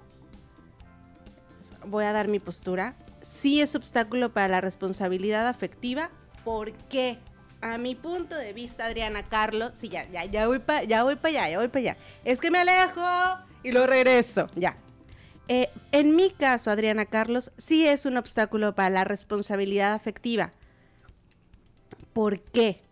voy 1.84 2.04
a 2.04 2.12
dar 2.12 2.28
mi 2.28 2.38
postura, 2.38 2.94
sí 3.22 3.60
es 3.60 3.74
obstáculo 3.74 4.32
para 4.32 4.46
la 4.46 4.60
responsabilidad 4.60 5.48
afectiva. 5.48 6.10
¿Por 6.44 6.72
qué? 6.88 7.18
A 7.64 7.78
mi 7.78 7.94
punto 7.94 8.36
de 8.36 8.52
vista, 8.52 8.84
Adriana 8.84 9.26
Carlos, 9.26 9.72
sí, 9.74 9.88
ya, 9.88 10.06
ya, 10.10 10.26
ya 10.26 10.46
voy 10.46 10.58
para 10.58 10.84
ya 10.84 11.02
voy 11.02 11.16
para 11.16 11.30
allá, 11.30 11.50
ya 11.52 11.58
voy 11.58 11.68
para 11.68 11.80
allá. 11.80 11.96
Es 12.22 12.38
que 12.38 12.50
me 12.50 12.58
alejo 12.58 13.00
y 13.62 13.72
lo 13.72 13.86
regreso, 13.86 14.50
ya. 14.54 14.76
Eh, 15.48 15.70
en 15.90 16.14
mi 16.14 16.28
caso, 16.28 16.70
Adriana 16.70 17.06
Carlos, 17.06 17.52
sí 17.56 17.86
es 17.86 18.04
un 18.04 18.18
obstáculo 18.18 18.74
para 18.74 18.90
la 18.90 19.04
responsabilidad 19.04 19.94
afectiva. 19.94 20.52
¿Por 22.12 22.42
qué? 22.42 22.82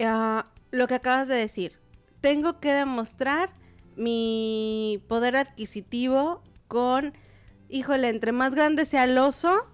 Ah, 0.00 0.44
lo 0.70 0.86
que 0.86 0.94
acabas 0.94 1.26
de 1.26 1.36
decir, 1.36 1.80
tengo 2.20 2.60
que 2.60 2.74
demostrar 2.74 3.48
mi 3.96 5.02
poder 5.08 5.34
adquisitivo 5.34 6.42
con, 6.68 7.14
híjole, 7.70 8.10
entre 8.10 8.32
más 8.32 8.54
grande 8.54 8.84
sea 8.84 9.04
el 9.04 9.16
oso, 9.16 9.66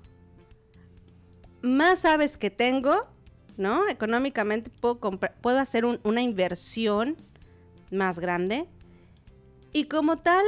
más 1.62 2.04
aves 2.04 2.37
que 2.37 2.50
tengo, 2.50 3.12
¿no? 3.57 3.89
Económicamente 3.89 4.71
puedo, 4.71 4.99
puedo 5.41 5.59
hacer 5.59 5.85
una 5.85 6.23
inversión 6.23 7.17
más 7.91 8.19
grande 8.19 8.67
y 9.73 9.85
como 9.85 10.19
tal, 10.19 10.45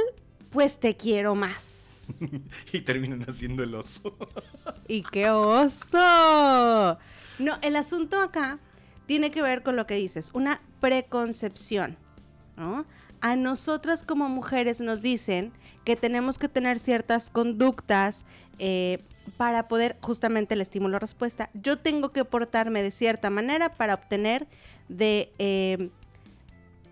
pues 0.51 0.79
te 0.79 0.95
quiero 0.95 1.35
más. 1.35 2.01
y 2.71 2.81
terminan 2.81 3.21
haciendo 3.23 3.63
el 3.63 3.75
oso. 3.75 4.15
¡Y 4.87 5.03
qué 5.03 5.29
oso! 5.29 6.97
No, 7.37 7.57
el 7.61 7.75
asunto 7.75 8.21
acá 8.21 8.59
tiene 9.05 9.29
que 9.31 9.41
ver 9.41 9.63
con 9.63 9.75
lo 9.75 9.85
que 9.85 9.95
dices, 9.95 10.31
una 10.33 10.61
preconcepción, 10.79 11.97
¿no? 12.55 12.85
A 13.19 13.35
nosotras 13.35 14.03
como 14.03 14.29
mujeres 14.29 14.79
nos 14.79 15.01
dicen 15.01 15.51
que 15.83 15.95
tenemos 15.95 16.37
que 16.37 16.47
tener 16.47 16.79
ciertas 16.79 17.29
conductas 17.29 18.25
eh, 18.59 19.03
para 19.35 19.67
poder 19.67 19.97
justamente 20.01 20.53
el 20.53 20.61
estímulo 20.61 20.99
respuesta. 20.99 21.49
Yo 21.53 21.77
tengo 21.77 22.11
que 22.11 22.23
portarme 22.25 22.81
de 22.81 22.91
cierta 22.91 23.29
manera 23.29 23.73
para 23.73 23.95
obtener 23.95 24.47
de 24.87 25.31
eh, 25.37 25.89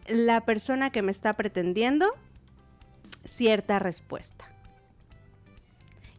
la 0.08 0.42
persona 0.42 0.90
que 0.90 1.02
me 1.02 1.12
está 1.12 1.34
pretendiendo 1.34 2.10
cierta 3.24 3.80
respuesta. 3.80 4.46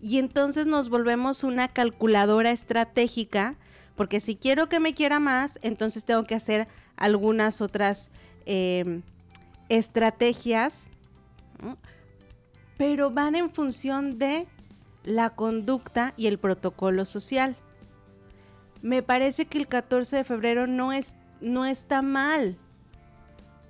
Y 0.00 0.18
entonces 0.18 0.66
nos 0.66 0.88
volvemos 0.88 1.44
una 1.44 1.68
calculadora 1.68 2.50
estratégica, 2.50 3.56
porque 3.96 4.20
si 4.20 4.37
quiero 4.37 4.68
que 4.68 4.80
me 4.80 4.94
quiera 4.94 5.20
más, 5.20 5.58
entonces 5.62 6.04
tengo 6.04 6.25
que 6.25 6.35
hacer 6.35 6.68
algunas 6.96 7.61
otras 7.61 8.11
em, 8.44 9.02
estrategias, 9.68 10.90
pero 12.76 13.11
van 13.11 13.35
en 13.35 13.50
función 13.50 14.18
de 14.18 14.46
la 15.06 15.30
conducta 15.30 16.12
y 16.18 16.26
el 16.26 16.38
protocolo 16.38 17.06
social. 17.06 17.56
Me 18.82 19.02
parece 19.02 19.46
que 19.46 19.56
el 19.56 19.68
14 19.68 20.16
de 20.16 20.25
febrero 20.25 20.66
no, 20.66 20.92
es, 20.92 21.14
no 21.40 21.64
está 21.64 22.02
mal. 22.02 22.58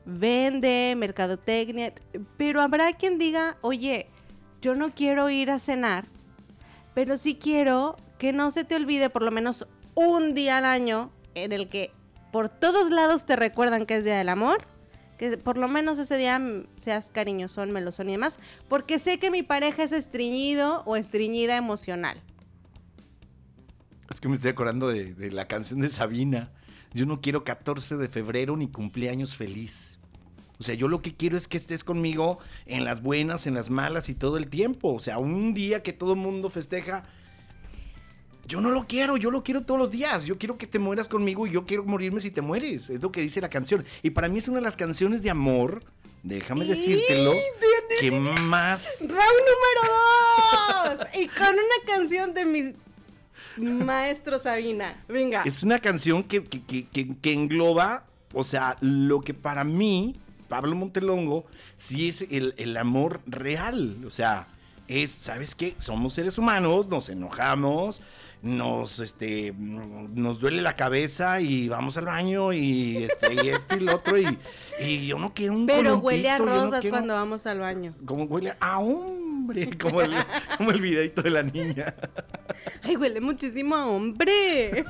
Vende, 0.05 0.95
mercadotecnia, 0.97 1.93
pero 2.37 2.61
habrá 2.61 2.93
quien 2.93 3.19
diga, 3.19 3.57
oye, 3.61 4.09
yo 4.63 4.75
no 4.75 4.95
quiero 4.95 5.31
ir 5.31 5.51
a 5.51 5.59
cenar, 5.59 6.07
pero 6.95 7.17
sí 7.17 7.37
quiero 7.37 7.97
que 8.19 8.33
no 8.33 8.51
se 8.51 8.65
te 8.65 8.77
olvide 8.77 9.11
por 9.11 9.23
lo 9.23 9.31
menos 9.31 9.67
un 9.95 10.35
día 10.35 10.59
al 10.59 10.65
año 10.65 11.11
en 11.35 11.53
el 11.53 11.69
que 11.69 11.93
por 12.33 12.49
todos 12.49 12.91
lados 12.91 13.27
te 13.27 13.37
recuerdan 13.37 13.87
que 13.87 13.97
es 13.97 14.05
Día 14.05 14.19
del 14.19 14.29
Amor. 14.29 14.67
Que 15.17 15.37
por 15.39 15.59
lo 15.59 15.69
menos 15.69 15.99
ese 15.99 16.17
día 16.17 16.41
seas 16.77 17.11
cariñosón, 17.11 17.73
melosón 17.73 18.09
y 18.09 18.13
demás. 18.13 18.39
Porque 18.69 18.99
sé 18.99 19.19
que 19.19 19.31
mi 19.31 19.43
pareja 19.43 19.83
es 19.83 19.93
estreñido 19.93 20.83
o 20.85 20.97
estreñida 20.97 21.57
emocional. 21.57 22.21
Es 24.11 24.21
que 24.21 24.29
me 24.29 24.35
estoy 24.35 24.51
acordando 24.51 24.89
de, 24.89 25.15
de 25.15 25.31
la 25.31 25.49
canción 25.49 25.81
de 25.81 25.89
Sabina. 25.89 26.53
Yo 26.93 27.07
no 27.07 27.21
quiero 27.21 27.45
14 27.45 27.97
de 27.97 28.09
febrero 28.09 28.57
ni 28.57 28.69
cumpleaños 28.69 29.37
feliz. 29.37 29.99
O 30.59 30.63
sea, 30.63 30.75
yo 30.75 30.89
lo 30.89 31.03
que 31.03 31.15
quiero 31.15 31.37
es 31.37 31.49
que 31.49 31.57
estés 31.57 31.85
conmigo 31.85 32.39
en 32.65 32.85
las 32.85 33.03
buenas, 33.03 33.47
en 33.47 33.55
las 33.55 33.69
malas 33.69 34.09
y 34.09 34.15
todo 34.15 34.37
el 34.37 34.49
tiempo. 34.49 34.93
O 34.95 35.01
sea, 35.01 35.19
un 35.19 35.55
día 35.55 35.83
que 35.83 35.93
todo 35.93 36.15
el 36.15 36.21
mundo 36.21 36.51
festeja. 36.51 37.05
Yo 38.47 38.61
no 38.61 38.71
lo 38.71 38.87
quiero, 38.87 39.17
yo 39.17 39.31
lo 39.31 39.43
quiero 39.43 39.63
todos 39.63 39.79
los 39.79 39.91
días. 39.91 40.25
Yo 40.25 40.39
quiero 40.39 40.57
que 40.57 40.67
te 40.67 40.79
mueras 40.79 41.09
conmigo 41.09 41.47
y 41.47 41.51
yo 41.51 41.67
quiero 41.67 41.85
morirme 41.85 42.21
si 42.21 42.31
te 42.31 42.41
mueres. 42.41 42.91
Es 42.91 43.03
lo 43.03 43.11
que 43.11 43.21
dice 43.21 43.41
la 43.41 43.51
canción. 43.51 43.85
Y 44.03 44.11
para 44.11 44.29
mí 44.29 44.39
es 44.39 44.49
una 44.49 44.59
de 44.59 44.65
las 44.65 44.77
canciones 44.77 45.23
de 45.23 45.31
amor, 45.31 45.83
déjame 46.23 46.65
decírtelo, 46.65 47.33
que 48.01 48.11
más... 48.11 49.01
Round 49.01 49.19
número 49.19 50.99
dos. 50.99 51.09
y 51.21 51.29
con 51.29 51.49
una 51.49 51.95
canción 51.95 52.35
de 52.35 52.47
mis 52.47 52.75
maestro 53.57 54.39
Sabina. 54.39 55.03
Venga. 55.09 55.43
Es 55.45 55.63
una 55.63 55.79
canción 55.79 56.23
que, 56.23 56.45
que, 56.45 56.87
que, 56.87 57.17
que 57.17 57.33
engloba, 57.33 58.05
o 58.33 58.45
sea, 58.45 58.77
lo 58.81 59.23
que 59.23 59.35
para 59.35 59.65
mí 59.65 60.17
Pablo 60.49 60.77
Montelongo 60.77 61.47
sí 61.77 62.09
es 62.09 62.23
el, 62.23 62.55
el, 62.57 62.77
amor 62.77 63.21
real. 63.27 64.05
O 64.07 64.11
sea, 64.11 64.47
es, 64.89 65.11
¿sabes 65.11 65.55
qué? 65.55 65.75
Somos 65.79 66.15
seres 66.15 66.39
humanos, 66.39 66.89
nos 66.89 67.09
enojamos, 67.09 68.03
nos, 68.47 69.01
este, 69.01 69.53
nos 69.57 70.41
duele 70.41 70.63
la 70.63 70.77
cabeza 70.77 71.41
y 71.41 71.69
vamos 71.69 71.97
al 71.97 72.07
baño 72.07 72.53
y, 72.53 73.05
este, 73.05 73.35
y 73.35 73.49
esto 73.49 73.77
y 73.77 73.81
lo 73.81 73.97
otro. 73.97 74.19
Y, 74.19 74.39
y 74.81 75.07
yo 75.07 75.19
no 75.19 75.35
quiero 75.35 75.55
un 75.55 75.67
Pero 75.67 75.99
huele 75.99 76.31
a 76.31 76.39
rosas 76.39 76.71
no 76.71 76.81
quiero, 76.81 76.95
cuando 76.95 77.15
vamos 77.15 77.47
al 77.47 77.61
baño. 77.61 77.95
Como 78.05 78.25
huele 78.25 78.55
a 78.61 78.79
hombre, 78.79 79.77
como 79.79 80.01
el, 80.01 80.15
como 80.57 80.71
el 80.71 80.81
videito 80.81 81.23
de 81.23 81.31
la 81.31 81.43
niña. 81.43 81.95
Ay, 82.83 82.97
huele 82.97 83.21
muchísimo 83.21 83.75
a 83.75 83.87
hombre. 83.87 84.85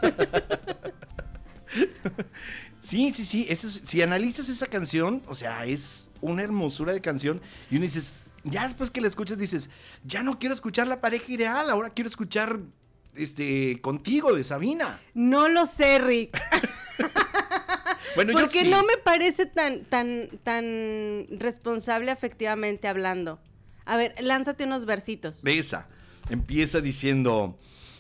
Sí, 2.81 3.13
sí, 3.13 3.25
sí. 3.25 3.47
Eso, 3.49 3.69
si 3.69 4.01
analizas 4.03 4.49
esa 4.49 4.69
canción, 4.69 5.23
o 5.27 5.35
sea, 5.35 5.67
es 5.67 6.11
una 6.21 6.45
hermosura 6.45 6.93
de 6.93 7.01
canción. 7.01 7.41
Y 7.69 7.77
uno 7.77 7.83
dices, 7.83 8.15
ya 8.45 8.63
después 8.63 8.91
que 8.91 9.01
la 9.01 9.09
escuchas, 9.09 9.39
dices, 9.39 9.71
ya 10.05 10.23
no 10.23 10.39
quiero 10.39 10.55
escuchar 10.55 10.87
la 10.87 11.01
pareja 11.01 11.33
ideal, 11.33 11.69
ahora 11.69 11.91
quiero 11.91 12.09
escuchar 12.09 12.61
este 13.19 13.81
contigo 13.81 14.35
de 14.35 14.45
Sabina. 14.45 15.01
No 15.15 15.49
lo 15.49 15.67
sé, 15.67 15.99
Rick. 15.99 16.41
bueno, 18.15 18.33
Porque 18.33 18.61
sí. 18.61 18.69
no 18.69 18.83
me 18.83 18.97
parece 19.03 19.47
tan, 19.47 19.85
tan, 19.85 20.29
tan 20.43 21.27
responsable 21.31 22.11
afectivamente 22.11 22.89
hablando. 22.89 23.41
A 23.85 23.97
ver, 23.97 24.15
lánzate 24.21 24.65
unos 24.65 24.87
versitos. 24.87 25.43
De 25.43 25.59
esa. 25.59 25.89
Empieza 26.31 26.81
diciendo. 26.81 27.57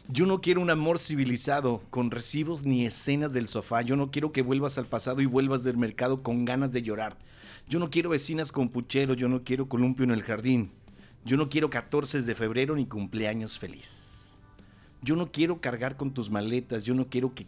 Yo 0.08 0.24
no 0.24 0.40
quiero 0.40 0.60
un 0.60 0.70
amor 0.70 1.00
civilizado, 1.00 1.82
con 1.90 2.12
recibos 2.12 2.62
ni 2.62 2.86
escenas 2.86 3.32
del 3.32 3.48
sofá. 3.48 3.82
Yo 3.82 3.96
no 3.96 4.12
quiero 4.12 4.30
que 4.30 4.42
vuelvas 4.42 4.78
al 4.78 4.86
pasado 4.86 5.20
y 5.20 5.26
vuelvas 5.26 5.64
del 5.64 5.76
mercado 5.76 6.22
con 6.22 6.44
ganas 6.44 6.70
de 6.70 6.82
llorar. 6.82 7.16
Yo 7.68 7.80
no 7.80 7.90
quiero 7.90 8.10
vecinas 8.10 8.52
con 8.52 8.68
pucheros, 8.68 9.16
yo 9.16 9.28
no 9.28 9.42
quiero 9.42 9.68
columpio 9.68 10.04
en 10.04 10.12
el 10.12 10.22
jardín. 10.22 10.70
Yo 11.24 11.36
no 11.36 11.48
quiero 11.48 11.70
14 11.70 12.22
de 12.22 12.34
febrero 12.36 12.76
ni 12.76 12.86
cumpleaños 12.86 13.58
feliz. 13.58 14.15
Yo 15.02 15.16
no 15.16 15.30
quiero 15.30 15.60
cargar 15.60 15.96
con 15.96 16.12
tus 16.12 16.30
maletas, 16.30 16.84
yo 16.84 16.94
no 16.94 17.08
quiero 17.08 17.34
que 17.34 17.46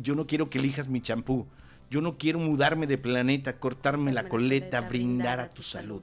yo 0.00 0.14
no 0.14 0.26
quiero 0.26 0.48
que 0.48 0.58
elijas 0.58 0.88
mi 0.88 1.00
champú. 1.00 1.46
Yo 1.90 2.00
no 2.00 2.18
quiero 2.18 2.38
mudarme 2.38 2.86
de 2.86 2.98
planeta, 2.98 3.58
cortarme 3.58 4.12
la 4.12 4.28
coleta, 4.28 4.82
brindar 4.82 5.40
a 5.40 5.50
tu 5.50 5.62
salud. 5.62 6.02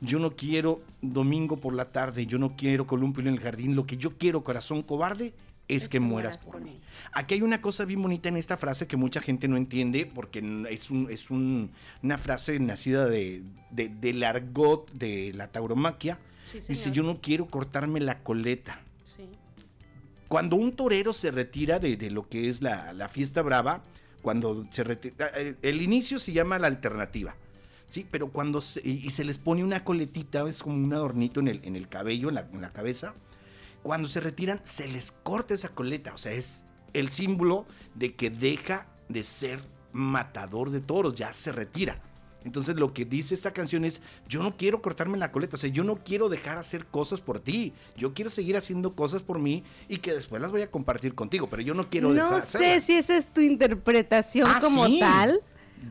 Yo 0.00 0.18
no 0.18 0.36
quiero 0.36 0.82
domingo 1.00 1.56
por 1.56 1.72
la 1.72 1.86
tarde, 1.86 2.26
yo 2.26 2.38
no 2.38 2.54
quiero 2.54 2.86
columpio 2.86 3.22
en 3.22 3.28
el 3.28 3.40
jardín. 3.40 3.74
Lo 3.74 3.86
que 3.86 3.96
yo 3.96 4.18
quiero, 4.18 4.44
corazón 4.44 4.82
cobarde, 4.82 5.32
es, 5.68 5.84
es 5.84 5.88
que, 5.88 5.92
que, 5.96 6.00
mueras, 6.00 6.36
por, 6.36 6.52
por 6.52 6.62
mí. 6.62 6.72
mí. 6.72 6.80
Aquí 7.12 7.34
hay 7.34 7.42
una 7.42 7.62
cosa 7.62 7.86
bien 7.86 8.02
bonita 8.02 8.28
en 8.28 8.36
esta 8.36 8.58
frase 8.58 8.86
que 8.86 8.98
mucha 8.98 9.20
gente 9.20 9.48
no 9.48 9.56
entiende 9.56 10.04
porque 10.04 10.40
es, 10.68 10.90
un, 10.90 11.08
es 11.10 11.30
un, 11.30 11.70
una 12.02 12.18
frase 12.18 12.60
nacida 12.60 13.06
de, 13.06 13.42
de, 13.70 13.88
del 13.88 14.22
argot 14.22 14.92
de 14.92 15.32
la 15.34 15.48
tauromaquia. 15.48 16.18
Sí, 16.42 16.60
Dice, 16.68 16.92
yo 16.92 17.02
no 17.02 17.20
quiero 17.20 17.48
cortarme 17.48 18.00
la 18.00 18.20
coleta. 18.22 18.80
Cuando 20.28 20.56
un 20.56 20.72
torero 20.72 21.12
se 21.12 21.30
retira 21.30 21.78
de, 21.78 21.96
de 21.96 22.10
lo 22.10 22.28
que 22.28 22.48
es 22.48 22.62
la, 22.62 22.92
la, 22.92 23.08
fiesta 23.08 23.42
brava, 23.42 23.82
cuando 24.22 24.66
se 24.70 24.82
retira, 24.82 25.30
el 25.62 25.82
inicio 25.82 26.18
se 26.18 26.32
llama 26.32 26.58
la 26.58 26.66
alternativa. 26.66 27.36
Sí, 27.88 28.06
pero 28.10 28.32
cuando 28.32 28.60
se, 28.60 28.80
y 28.86 29.10
se 29.10 29.24
les 29.24 29.38
pone 29.38 29.62
una 29.62 29.84
coletita, 29.84 30.48
es 30.48 30.62
como 30.62 30.76
un 30.76 30.92
adornito 30.92 31.38
en 31.38 31.48
el, 31.48 31.60
en 31.64 31.76
el 31.76 31.88
cabello, 31.88 32.28
en 32.28 32.34
la, 32.34 32.48
en 32.52 32.60
la 32.60 32.72
cabeza, 32.72 33.14
cuando 33.82 34.08
se 34.08 34.20
retiran, 34.20 34.60
se 34.64 34.88
les 34.88 35.12
corta 35.12 35.54
esa 35.54 35.68
coleta. 35.68 36.12
O 36.12 36.18
sea, 36.18 36.32
es 36.32 36.66
el 36.92 37.10
símbolo 37.10 37.66
de 37.94 38.14
que 38.16 38.30
deja 38.30 38.88
de 39.08 39.22
ser 39.22 39.60
matador 39.92 40.70
de 40.70 40.80
toros, 40.80 41.14
ya 41.14 41.32
se 41.32 41.52
retira. 41.52 42.02
Entonces 42.46 42.76
lo 42.76 42.94
que 42.94 43.04
dice 43.04 43.34
esta 43.34 43.52
canción 43.52 43.84
es, 43.84 44.00
yo 44.28 44.40
no 44.40 44.56
quiero 44.56 44.80
cortarme 44.80 45.18
la 45.18 45.32
coleta, 45.32 45.56
o 45.56 45.58
sea, 45.58 45.68
yo 45.68 45.82
no 45.82 45.96
quiero 46.04 46.28
dejar 46.28 46.58
hacer 46.58 46.86
cosas 46.86 47.20
por 47.20 47.40
ti, 47.40 47.72
yo 47.96 48.14
quiero 48.14 48.30
seguir 48.30 48.56
haciendo 48.56 48.94
cosas 48.94 49.24
por 49.24 49.40
mí 49.40 49.64
y 49.88 49.96
que 49.96 50.12
después 50.12 50.40
las 50.40 50.52
voy 50.52 50.62
a 50.62 50.70
compartir 50.70 51.16
contigo, 51.16 51.48
pero 51.50 51.62
yo 51.62 51.74
no 51.74 51.90
quiero 51.90 52.10
No 52.10 52.40
sé 52.40 52.80
si 52.80 52.92
esa 52.92 53.16
es 53.16 53.30
tu 53.30 53.40
interpretación 53.40 54.48
ah, 54.48 54.58
como 54.60 54.86
¿sí? 54.86 55.00
tal. 55.00 55.40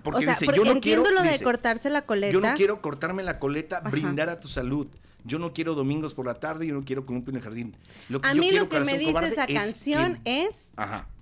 Porque 0.02 0.20
o 0.20 0.22
sea, 0.22 0.32
dice, 0.32 0.46
porque 0.46 0.60
yo 0.60 0.66
no 0.66 0.72
entiendo 0.72 1.04
quiero, 1.04 1.18
lo 1.18 1.24
de 1.24 1.34
dice, 1.34 1.44
cortarse 1.44 1.90
la 1.90 2.04
coleta. 2.04 2.32
Yo 2.32 2.40
no 2.40 2.56
quiero 2.56 2.82
cortarme 2.82 3.22
la 3.22 3.38
coleta, 3.38 3.80
Ajá. 3.80 3.90
brindar 3.90 4.30
a 4.30 4.40
tu 4.40 4.48
salud. 4.48 4.88
Yo 5.26 5.40
no 5.40 5.52
quiero 5.52 5.76
domingos 5.76 6.14
por 6.14 6.26
la 6.26 6.36
tarde, 6.36 6.68
yo 6.68 6.74
no 6.74 6.86
quiero 6.86 7.06
columpio 7.06 7.32
en 7.32 7.38
el 7.38 7.42
jardín. 7.42 7.76
Lo 8.08 8.22
que 8.22 8.30
a 8.30 8.34
mí 8.34 8.52
lo 8.52 8.70
que 8.70 8.80
me 8.80 8.98
dice 8.98 9.28
esa 9.28 9.46
canción 9.46 10.22
es, 10.24 10.48
es 10.48 10.74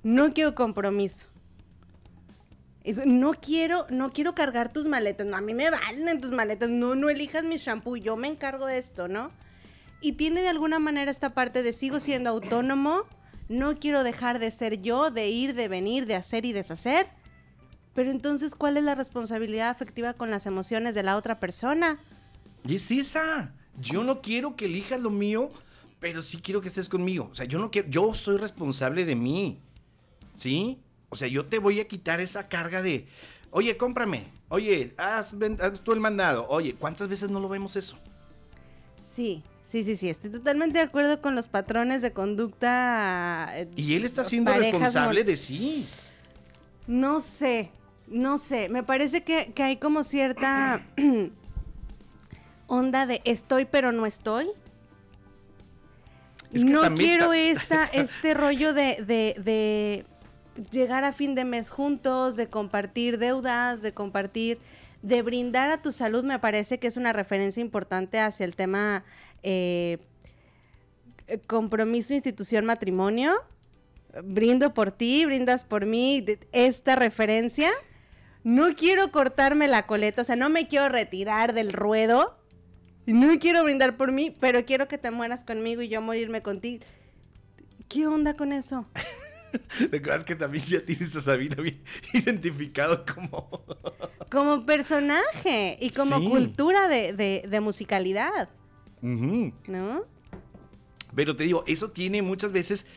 no 0.03 0.29
quiero 0.31 0.53
compromiso. 0.53 1.25
No 3.05 3.33
quiero, 3.33 3.87
no 3.89 4.11
quiero 4.11 4.35
cargar 4.35 4.71
tus 4.71 4.87
maletas. 4.87 5.25
No, 5.25 5.37
a 5.37 5.41
mí 5.41 5.53
me 5.53 5.69
valen 5.69 6.19
tus 6.19 6.31
maletas. 6.31 6.69
No, 6.69 6.95
no 6.95 7.09
elijas 7.09 7.43
mi 7.43 7.57
shampoo. 7.57 7.95
Yo 7.95 8.17
me 8.17 8.27
encargo 8.27 8.65
de 8.65 8.77
esto, 8.77 9.07
¿no? 9.07 9.31
Y 10.01 10.13
tiene 10.13 10.41
de 10.41 10.49
alguna 10.49 10.79
manera 10.79 11.09
esta 11.09 11.33
parte 11.33 11.63
de 11.63 11.71
sigo 11.71 12.01
siendo 12.01 12.29
autónomo. 12.29 13.03
No 13.47 13.75
quiero 13.75 14.03
dejar 14.03 14.39
de 14.39 14.51
ser 14.51 14.81
yo, 14.81 15.11
de 15.11 15.29
ir, 15.29 15.53
de 15.53 15.69
venir, 15.69 16.05
de 16.05 16.15
hacer 16.15 16.45
y 16.45 16.51
deshacer. 16.51 17.07
Pero 17.93 18.11
entonces, 18.11 18.55
¿cuál 18.55 18.75
es 18.75 18.83
la 18.83 18.95
responsabilidad 18.95 19.69
afectiva 19.69 20.13
con 20.13 20.29
las 20.29 20.45
emociones 20.45 20.93
de 20.93 21.03
la 21.03 21.15
otra 21.15 21.39
persona? 21.39 21.99
Y 22.67 22.75
es. 22.75 23.53
Yo 23.79 24.03
no 24.03 24.21
quiero 24.21 24.55
que 24.55 24.65
elijas 24.65 24.99
lo 24.99 25.09
mío, 25.09 25.51
pero 25.99 26.21
sí 26.21 26.39
quiero 26.41 26.59
que 26.59 26.67
estés 26.67 26.89
conmigo. 26.89 27.29
O 27.31 27.35
sea, 27.35 27.45
yo 27.45 27.59
no 27.59 27.71
quiero, 27.71 27.87
yo 27.89 28.13
soy 28.13 28.37
responsable 28.37 29.05
de 29.05 29.15
mí. 29.15 29.59
¿Sí? 30.35 30.79
O 31.13 31.15
sea, 31.15 31.27
yo 31.27 31.45
te 31.45 31.59
voy 31.59 31.79
a 31.79 31.87
quitar 31.87 32.19
esa 32.19 32.49
carga 32.49 32.81
de, 32.81 33.07
oye, 33.51 33.77
cómprame, 33.77 34.25
oye, 34.49 34.95
haz, 34.97 35.35
haz 35.61 35.81
tú 35.81 35.93
el 35.93 35.99
mandado. 35.99 36.47
Oye, 36.49 36.73
¿cuántas 36.73 37.07
veces 37.07 37.29
no 37.29 37.39
lo 37.39 37.47
vemos 37.47 37.75
eso? 37.75 37.99
Sí, 38.99 39.43
sí, 39.63 39.83
sí, 39.83 39.95
sí, 39.95 40.09
estoy 40.09 40.31
totalmente 40.31 40.79
de 40.79 40.85
acuerdo 40.85 41.21
con 41.21 41.35
los 41.35 41.47
patrones 41.47 42.01
de 42.01 42.13
conducta. 42.13 43.51
Eh, 43.53 43.69
y 43.75 43.93
él 43.93 44.05
está 44.05 44.23
siendo 44.23 44.51
responsable 44.53 45.23
de 45.23 45.37
sí. 45.37 45.87
No 46.87 47.19
sé, 47.19 47.69
no 48.07 48.39
sé, 48.39 48.67
me 48.69 48.81
parece 48.81 49.23
que, 49.23 49.53
que 49.53 49.61
hay 49.61 49.77
como 49.77 50.03
cierta 50.03 50.83
onda 52.67 53.05
de 53.05 53.21
estoy 53.23 53.65
pero 53.65 53.91
no 53.91 54.07
estoy. 54.07 54.49
Es 56.53 56.65
que 56.65 56.71
no 56.71 56.93
quiero 56.95 57.33
esta, 57.33 57.85
este 57.85 58.33
rollo 58.35 58.73
de, 58.73 59.03
de, 59.05 59.35
de, 59.43 60.05
llegar 60.71 61.03
a 61.03 61.13
fin 61.13 61.35
de 61.35 61.45
mes 61.45 61.69
juntos, 61.69 62.35
de 62.35 62.47
compartir 62.47 63.17
deudas, 63.17 63.81
de 63.81 63.93
compartir, 63.93 64.59
de 65.01 65.21
brindar 65.21 65.69
a 65.69 65.81
tu 65.81 65.91
salud, 65.91 66.23
me 66.23 66.39
parece 66.39 66.79
que 66.79 66.87
es 66.87 66.97
una 66.97 67.13
referencia 67.13 67.61
importante 67.61 68.19
hacia 68.19 68.45
el 68.45 68.55
tema 68.55 69.03
eh, 69.43 69.97
compromiso, 71.47 72.13
institución, 72.13 72.65
matrimonio. 72.65 73.33
Brindo 74.23 74.73
por 74.73 74.91
ti, 74.91 75.25
brindas 75.25 75.63
por 75.63 75.85
mí, 75.85 76.23
esta 76.51 76.95
referencia. 76.95 77.71
No 78.43 78.75
quiero 78.75 79.11
cortarme 79.11 79.67
la 79.67 79.87
coleta, 79.87 80.21
o 80.21 80.25
sea, 80.25 80.35
no 80.35 80.49
me 80.49 80.67
quiero 80.67 80.89
retirar 80.89 81.53
del 81.53 81.73
ruedo 81.73 82.37
no 83.05 83.37
quiero 83.39 83.63
brindar 83.63 83.97
por 83.97 84.11
mí, 84.11 84.33
pero 84.39 84.65
quiero 84.65 84.87
que 84.87 84.97
te 84.97 85.11
mueras 85.11 85.43
conmigo 85.43 85.81
y 85.81 85.89
yo 85.89 86.01
morirme 86.01 86.41
contigo. 86.41 86.85
¿Qué 87.89 88.07
onda 88.07 88.35
con 88.35 88.53
eso? 88.53 88.87
Lo 89.79 89.91
que 89.91 90.01
pasa 90.01 90.17
es 90.17 90.23
que 90.23 90.35
también 90.35 90.63
ya 90.63 90.83
tienes 90.83 91.15
a 91.15 91.21
Sabina 91.21 91.55
bien 91.55 91.81
identificado 92.13 93.05
como... 93.05 93.49
como 94.31 94.65
personaje 94.65 95.77
y 95.79 95.91
como 95.91 96.19
sí. 96.19 96.27
cultura 96.27 96.87
de, 96.87 97.13
de, 97.13 97.45
de 97.47 97.59
musicalidad. 97.59 98.49
Uh 99.01 99.07
-huh. 99.07 99.53
¿No? 99.67 100.05
Pero 101.15 101.35
te 101.35 101.43
digo, 101.43 101.63
eso 101.67 101.91
tiene 101.91 102.21
muchas 102.21 102.51
veces 102.51 102.87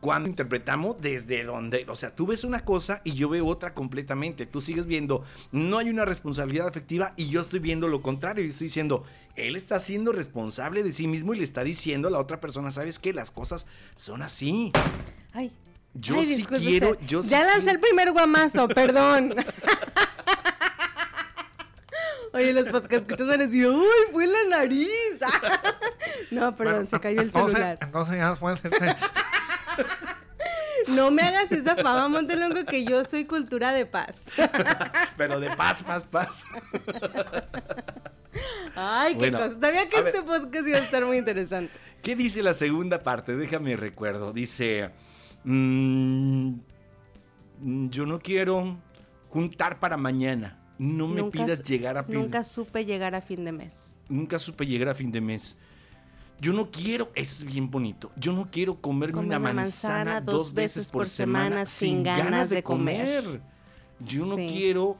cuando 0.00 0.28
interpretamos 0.28 0.96
desde 1.00 1.44
donde, 1.44 1.84
o 1.88 1.94
sea, 1.94 2.14
tú 2.14 2.26
ves 2.26 2.42
una 2.42 2.64
cosa 2.64 3.02
y 3.04 3.12
yo 3.12 3.28
veo 3.28 3.46
otra 3.46 3.74
completamente. 3.74 4.46
Tú 4.46 4.60
sigues 4.60 4.86
viendo, 4.86 5.24
no 5.52 5.78
hay 5.78 5.90
una 5.90 6.06
responsabilidad 6.06 6.66
afectiva 6.66 7.12
y 7.16 7.28
yo 7.28 7.42
estoy 7.42 7.60
viendo 7.60 7.86
lo 7.86 8.00
contrario. 8.00 8.44
Y 8.44 8.48
estoy 8.48 8.68
diciendo, 8.68 9.04
él 9.36 9.56
está 9.56 9.78
siendo 9.78 10.12
responsable 10.12 10.82
de 10.82 10.92
sí 10.92 11.06
mismo 11.06 11.34
y 11.34 11.38
le 11.38 11.44
está 11.44 11.62
diciendo 11.62 12.08
a 12.08 12.10
la 12.10 12.18
otra 12.18 12.40
persona, 12.40 12.70
¿sabes 12.70 12.98
qué? 12.98 13.12
Las 13.12 13.30
cosas 13.30 13.66
son 13.94 14.22
así. 14.22 14.72
Ay. 15.32 15.52
Yo 15.94 16.18
ay, 16.20 16.26
sí 16.26 16.44
quiero, 16.44 16.90
usted. 16.92 17.06
yo 17.06 17.22
sí 17.22 17.28
Ya 17.30 17.40
lancé 17.42 17.60
quiero- 17.62 17.70
el 17.72 17.80
primer 17.80 18.12
guamazo, 18.12 18.68
perdón. 18.68 19.34
Oye, 22.32 22.52
los 22.52 22.66
podcast 22.66 23.02
escuchas 23.02 23.26
van 23.26 23.40
a 23.40 23.46
decir, 23.46 23.66
¡Uy, 23.66 23.84
fue 24.12 24.24
en 24.24 24.32
la 24.32 24.58
nariz! 24.58 24.88
no, 26.30 26.56
perdón, 26.56 26.86
se 26.86 27.00
cayó 27.00 27.20
el 27.20 27.26
Entonces- 27.26 27.52
celular. 27.56 27.78
Entonces 27.82 28.16
ya 28.16 28.30
después, 28.30 28.60
este, 28.64 28.96
No 30.92 31.10
me 31.10 31.22
hagas 31.22 31.50
esa 31.50 31.74
fama, 31.74 32.06
Montelongo, 32.08 32.64
que 32.66 32.84
yo 32.84 33.04
soy 33.04 33.24
cultura 33.24 33.72
de 33.72 33.84
paz. 33.84 34.24
pero 35.16 35.40
de 35.40 35.50
paz, 35.56 35.82
paz, 35.82 36.04
paz. 36.04 36.44
Ay, 38.76 39.14
qué 39.14 39.18
Bueno, 39.18 39.38
cosa. 39.40 39.60
Sabía 39.60 39.88
que 39.88 40.00
ver. 40.00 40.14
este 40.14 40.22
podcast 40.22 40.66
iba 40.68 40.78
a 40.78 40.82
estar 40.82 41.04
muy 41.04 41.18
interesante. 41.18 41.72
¿Qué 42.00 42.14
dice 42.14 42.42
la 42.44 42.54
segunda 42.54 43.02
parte? 43.02 43.34
Déjame 43.36 43.74
recuerdo. 43.76 44.32
Dice, 44.32 44.90
mm, 45.44 46.52
yo 47.90 48.06
no 48.06 48.18
quiero 48.20 48.78
juntar 49.28 49.78
para 49.80 49.96
mañana. 49.96 50.56
No 50.78 51.06
me 51.08 51.20
Nunca 51.20 51.44
pidas 51.44 51.62
llegar 51.62 51.98
a 51.98 52.04
fin. 52.04 52.14
Nunca 52.14 52.42
supe 52.42 52.84
llegar 52.84 53.14
a 53.14 53.20
fin 53.20 53.44
de 53.44 53.52
mes. 53.52 53.96
nunca 54.08 54.38
supe 54.38 54.66
llegar 54.66 54.88
a 54.88 54.94
fin 54.94 55.12
de 55.12 55.20
mes. 55.20 55.56
Yo 56.40 56.52
no 56.54 56.70
quiero, 56.70 57.12
eso 57.14 57.34
es 57.36 57.44
bien 57.44 57.70
bonito. 57.70 58.10
Yo 58.16 58.32
no 58.32 58.50
quiero 58.50 58.80
comerme 58.80 59.12
Comer 59.12 59.28
una 59.28 59.36
una 59.38 59.52
manzana, 59.52 60.04
manzana 60.04 60.20
dos 60.22 60.54
veces 60.54 60.90
por 60.90 61.06
semana 61.06 61.66
sin 61.66 62.02
ganas 62.02 62.48
de 62.48 62.62
comer. 62.62 63.42
Yo 64.00 64.24
no 64.24 64.36
Sí. 64.36 64.48
quiero 64.50 64.96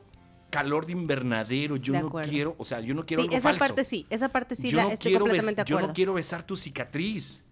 calor 0.51 0.85
de 0.85 0.93
invernadero. 0.93 1.77
Yo 1.77 1.95
De 1.95 2.03
no 2.03 2.11
quiero, 2.11 2.55
o 2.59 2.65
sea, 2.67 2.81
yo 2.81 2.93
no 2.95 3.07
quiero 3.07 3.23
Sí, 3.23 3.29
algo 3.29 3.39
esa 3.39 3.49
falso. 3.49 3.59
parte 3.59 3.85
sí, 3.85 4.07
esa 4.11 4.29
parte 4.29 4.55
sí 4.55 4.69
yo, 4.71 4.77
la 4.77 4.83
no 4.85 4.91
estoy 4.91 5.15
bes- 5.15 5.65
yo 5.65 5.81
no 5.81 5.93
quiero 5.95 6.13
besar 6.13 6.43
tu 6.43 6.57
cicatriz. 6.57 7.43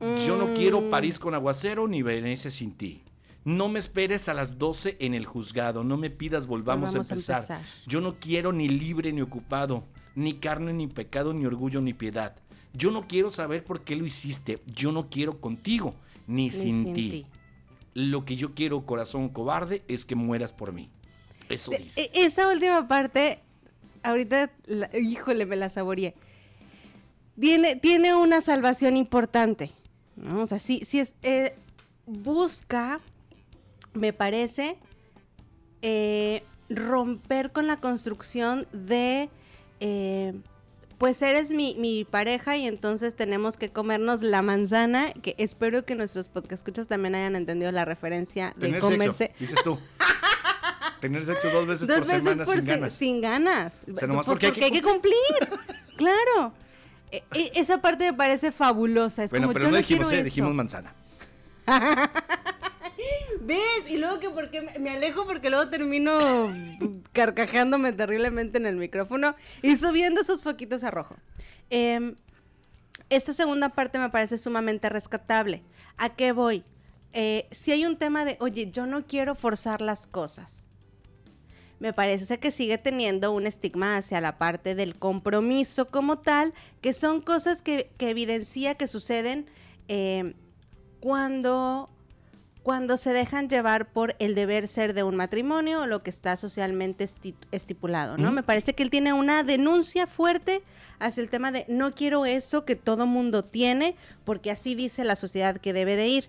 Yo 0.00 0.36
no 0.36 0.54
quiero 0.54 0.90
París 0.90 1.18
con 1.18 1.34
aguacero 1.34 1.88
ni 1.88 2.02
Venecia 2.02 2.50
sin 2.50 2.72
ti. 2.72 3.02
No 3.44 3.68
me 3.68 3.78
esperes 3.78 4.28
a 4.28 4.34
las 4.34 4.58
12 4.58 4.96
en 5.00 5.14
el 5.14 5.24
juzgado. 5.26 5.82
No 5.82 5.96
me 5.96 6.10
pidas 6.10 6.46
volvamos, 6.46 6.90
Volvamos 6.92 7.10
a, 7.10 7.14
a 7.14 7.16
empezar. 7.38 7.62
Yo 7.86 8.00
no 8.00 8.16
quiero 8.20 8.52
ni 8.52 8.68
libre 8.68 9.12
ni 9.12 9.22
ocupado. 9.22 9.84
Ni 10.14 10.34
carne 10.34 10.72
ni 10.72 10.86
pecado 10.86 11.32
ni 11.32 11.46
orgullo 11.46 11.80
ni 11.80 11.94
piedad. 11.94 12.36
Yo 12.74 12.90
no 12.90 13.06
quiero 13.08 13.30
saber 13.30 13.64
por 13.64 13.80
qué 13.82 13.96
lo 13.96 14.04
hiciste. 14.04 14.60
Yo 14.66 14.92
no 14.92 15.08
quiero 15.08 15.40
contigo 15.40 15.94
ni, 16.26 16.44
Ni 16.44 16.50
sin, 16.50 16.92
ti. 16.92 17.26
Lo 17.94 18.24
que 18.24 18.36
yo 18.36 18.54
quiero, 18.54 18.84
corazón 18.84 19.28
cobarde, 19.30 19.82
es 19.88 20.04
que 20.04 20.14
mueras 20.14 20.52
por 20.52 20.72
mí. 20.72 20.90
Eso 21.48 21.72
dice. 21.72 22.02
E- 22.14 22.24
Esa 22.26 22.48
última 22.52 22.86
parte, 22.86 23.40
ahorita, 24.02 24.50
la- 24.66 24.90
híjole, 24.96 25.46
me 25.46 25.56
la 25.56 25.70
saboreé. 25.70 26.14
Tiene, 27.40 27.76
tiene 27.76 28.14
una 28.14 28.40
salvación 28.40 28.96
importante. 28.96 29.70
¿No? 30.22 30.42
O 30.42 30.46
sea, 30.46 30.58
sí, 30.58 30.82
sí 30.84 30.98
es, 31.00 31.14
eh, 31.22 31.54
busca, 32.06 33.00
me 33.94 34.12
parece, 34.12 34.76
eh, 35.82 36.42
romper 36.68 37.50
con 37.52 37.66
la 37.66 37.78
construcción 37.80 38.66
de, 38.72 39.30
eh, 39.80 40.34
pues 40.98 41.22
eres 41.22 41.52
mi, 41.52 41.74
mi 41.78 42.04
pareja 42.04 42.56
y 42.56 42.66
entonces 42.66 43.14
tenemos 43.14 43.56
que 43.56 43.70
comernos 43.70 44.22
la 44.22 44.42
manzana, 44.42 45.12
que 45.12 45.34
espero 45.38 45.84
que 45.84 45.94
nuestros 45.94 46.28
podcast 46.28 46.60
escuchas 46.62 46.88
también 46.88 47.14
hayan 47.14 47.36
entendido 47.36 47.70
la 47.72 47.84
referencia 47.84 48.52
de 48.56 48.66
Tener 48.66 48.80
comerse. 48.80 49.12
sexo, 49.28 49.34
dices 49.38 49.58
tú. 49.62 49.78
Tener 51.00 51.24
sexo 51.24 51.48
dos 51.50 51.66
veces 51.68 51.86
Dos 51.86 51.98
por 51.98 52.06
veces 52.08 52.22
semana 52.22 52.44
por 52.44 52.56
sin 52.58 52.66
ganas. 52.66 52.92
sin 52.92 53.20
ganas. 53.20 53.74
sea, 53.96 54.08
nomás 54.08 54.26
Por- 54.26 54.40
porque 54.40 54.64
hay 54.64 54.72
que 54.72 54.82
cumplir. 54.82 55.14
claro. 55.96 56.52
E- 57.10 57.22
e- 57.34 57.52
esa 57.54 57.80
parte 57.80 58.10
me 58.10 58.16
parece 58.16 58.52
fabulosa. 58.52 59.24
Es 59.24 59.30
bueno, 59.30 59.46
como 59.46 59.54
pero 59.54 59.64
yo 59.64 59.70
no 59.70 59.76
no 59.76 59.78
dijimos, 59.78 60.06
quiero 60.08 60.20
eh, 60.20 60.24
dijimos 60.24 60.54
manzana. 60.54 60.94
¿Ves? 63.40 63.88
Y 63.90 63.96
luego 63.98 64.18
que 64.20 64.30
porque 64.30 64.62
me- 64.78 64.90
alejo 64.90 65.24
porque 65.26 65.50
luego 65.50 65.68
termino 65.70 66.52
carcajándome 67.12 67.92
terriblemente 67.92 68.58
en 68.58 68.66
el 68.66 68.76
micrófono 68.76 69.34
y 69.62 69.76
subiendo 69.76 70.20
esos 70.20 70.42
foquitos 70.42 70.82
a 70.84 70.90
rojo. 70.90 71.16
Em, 71.70 72.16
esta 73.10 73.32
segunda 73.32 73.68
parte 73.70 73.98
me 73.98 74.10
parece 74.10 74.36
sumamente 74.38 74.88
rescatable. 74.88 75.62
¿A 75.96 76.10
qué 76.10 76.32
voy? 76.32 76.64
Eh, 77.12 77.46
si 77.50 77.72
hay 77.72 77.86
un 77.86 77.96
tema 77.96 78.24
de, 78.24 78.36
oye, 78.40 78.70
yo 78.70 78.86
no 78.86 79.06
quiero 79.06 79.34
forzar 79.34 79.80
las 79.80 80.06
cosas. 80.06 80.67
Me 81.80 81.92
parece 81.92 82.38
que 82.38 82.50
sigue 82.50 82.76
teniendo 82.78 83.30
un 83.32 83.46
estigma 83.46 83.96
hacia 83.96 84.20
la 84.20 84.36
parte 84.36 84.74
del 84.74 84.98
compromiso 84.98 85.86
como 85.86 86.18
tal, 86.18 86.52
que 86.80 86.92
son 86.92 87.20
cosas 87.20 87.62
que, 87.62 87.90
que 87.96 88.10
evidencia 88.10 88.74
que 88.74 88.88
suceden 88.88 89.46
eh, 89.86 90.34
cuando, 90.98 91.88
cuando 92.64 92.96
se 92.96 93.12
dejan 93.12 93.48
llevar 93.48 93.92
por 93.92 94.16
el 94.18 94.34
deber 94.34 94.66
ser 94.66 94.92
de 94.92 95.04
un 95.04 95.14
matrimonio 95.14 95.82
o 95.82 95.86
lo 95.86 96.02
que 96.02 96.10
está 96.10 96.36
socialmente 96.36 97.04
esti- 97.04 97.36
estipulado, 97.52 98.18
¿no? 98.18 98.32
Me 98.32 98.42
parece 98.42 98.74
que 98.74 98.82
él 98.82 98.90
tiene 98.90 99.12
una 99.12 99.44
denuncia 99.44 100.08
fuerte 100.08 100.62
hacia 100.98 101.22
el 101.22 101.30
tema 101.30 101.52
de 101.52 101.64
no 101.68 101.92
quiero 101.92 102.26
eso 102.26 102.64
que 102.64 102.74
todo 102.74 103.06
mundo 103.06 103.44
tiene, 103.44 103.94
porque 104.24 104.50
así 104.50 104.74
dice 104.74 105.04
la 105.04 105.14
sociedad 105.14 105.56
que 105.58 105.72
debe 105.72 105.94
de 105.94 106.08
ir. 106.08 106.28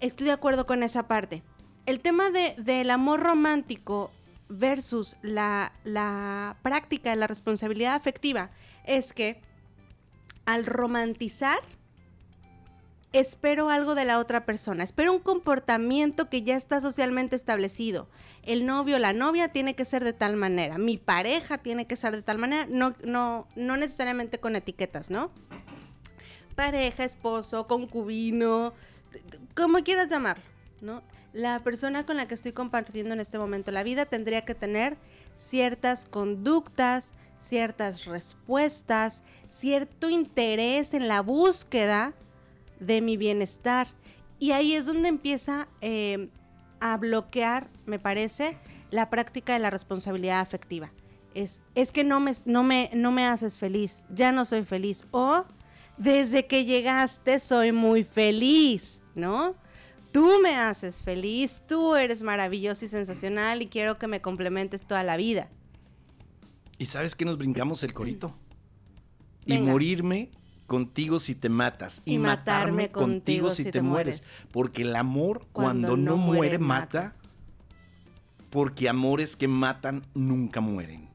Estoy 0.00 0.24
de 0.26 0.32
acuerdo 0.32 0.64
con 0.66 0.82
esa 0.82 1.06
parte. 1.06 1.42
El 1.84 2.00
tema 2.00 2.30
de, 2.30 2.54
del 2.56 2.90
amor 2.90 3.20
romántico 3.20 4.10
versus 4.48 5.16
la, 5.22 5.72
la 5.84 6.56
práctica 6.62 7.10
de 7.10 7.16
la 7.16 7.26
responsabilidad 7.26 7.94
afectiva 7.94 8.50
es 8.84 9.12
que 9.12 9.40
al 10.44 10.66
romantizar 10.66 11.58
espero 13.12 13.70
algo 13.70 13.94
de 13.94 14.04
la 14.04 14.18
otra 14.18 14.44
persona, 14.44 14.82
espero 14.82 15.12
un 15.12 15.20
comportamiento 15.20 16.28
que 16.28 16.42
ya 16.42 16.56
está 16.56 16.80
socialmente 16.80 17.36
establecido. 17.36 18.08
El 18.42 18.66
novio, 18.66 18.98
la 18.98 19.12
novia 19.12 19.48
tiene 19.48 19.74
que 19.74 19.84
ser 19.84 20.02
de 20.02 20.12
tal 20.12 20.36
manera, 20.36 20.78
mi 20.78 20.98
pareja 20.98 21.58
tiene 21.58 21.86
que 21.86 21.96
ser 21.96 22.14
de 22.14 22.22
tal 22.22 22.38
manera, 22.38 22.66
no, 22.68 22.94
no, 23.04 23.46
no 23.54 23.76
necesariamente 23.76 24.40
con 24.40 24.56
etiquetas, 24.56 25.10
¿no? 25.10 25.30
Pareja, 26.56 27.04
esposo, 27.04 27.68
concubino, 27.68 28.74
como 29.54 29.78
quieras 29.78 30.08
llamarlo, 30.08 30.44
¿no? 30.80 31.02
La 31.34 31.58
persona 31.58 32.06
con 32.06 32.16
la 32.16 32.28
que 32.28 32.34
estoy 32.34 32.52
compartiendo 32.52 33.12
en 33.12 33.18
este 33.18 33.38
momento 33.38 33.72
la 33.72 33.82
vida 33.82 34.06
tendría 34.06 34.44
que 34.44 34.54
tener 34.54 34.96
ciertas 35.34 36.06
conductas, 36.06 37.12
ciertas 37.38 38.04
respuestas, 38.04 39.24
cierto 39.48 40.08
interés 40.08 40.94
en 40.94 41.08
la 41.08 41.22
búsqueda 41.22 42.14
de 42.78 43.00
mi 43.00 43.16
bienestar. 43.16 43.88
Y 44.38 44.52
ahí 44.52 44.74
es 44.74 44.86
donde 44.86 45.08
empieza 45.08 45.66
eh, 45.80 46.28
a 46.78 46.96
bloquear, 46.98 47.68
me 47.84 47.98
parece, 47.98 48.56
la 48.92 49.10
práctica 49.10 49.54
de 49.54 49.58
la 49.58 49.70
responsabilidad 49.70 50.38
afectiva. 50.38 50.92
Es, 51.34 51.60
es 51.74 51.90
que 51.90 52.04
no 52.04 52.20
me, 52.20 52.30
no, 52.44 52.62
me, 52.62 52.90
no 52.94 53.10
me 53.10 53.26
haces 53.26 53.58
feliz, 53.58 54.04
ya 54.08 54.30
no 54.30 54.44
soy 54.44 54.62
feliz. 54.62 55.08
O 55.10 55.44
desde 55.96 56.46
que 56.46 56.64
llegaste 56.64 57.40
soy 57.40 57.72
muy 57.72 58.04
feliz, 58.04 59.00
¿no? 59.16 59.56
Tú 60.14 60.38
me 60.40 60.54
haces 60.54 61.02
feliz, 61.02 61.60
tú 61.66 61.96
eres 61.96 62.22
maravilloso 62.22 62.84
y 62.84 62.88
sensacional 62.88 63.62
y 63.62 63.66
quiero 63.66 63.98
que 63.98 64.06
me 64.06 64.20
complementes 64.20 64.86
toda 64.86 65.02
la 65.02 65.16
vida. 65.16 65.48
¿Y 66.78 66.86
sabes 66.86 67.16
que 67.16 67.24
nos 67.24 67.36
brincamos 67.36 67.82
el 67.82 67.92
corito? 67.92 68.32
Y 69.44 69.58
morirme 69.58 70.30
contigo 70.68 71.18
si 71.18 71.34
te 71.34 71.48
matas. 71.48 72.00
Y, 72.04 72.12
Y 72.12 72.18
matarme 72.18 72.84
matarme 72.84 72.90
contigo, 72.92 73.50
si 73.52 73.72
te, 73.72 73.82
mueres. 73.82 74.30
Porque 74.52 74.82
el 74.82 74.94
amor 74.94 75.48
cuando, 75.52 75.88
Cuando 75.88 75.96
no, 75.96 76.16
muere, 76.16 76.60
mata. 76.60 77.16
Porque 78.50 78.88
amores 78.88 79.34
que 79.34 79.48
matan 79.48 80.06
nunca 80.14 80.60
mueren. 80.60 81.08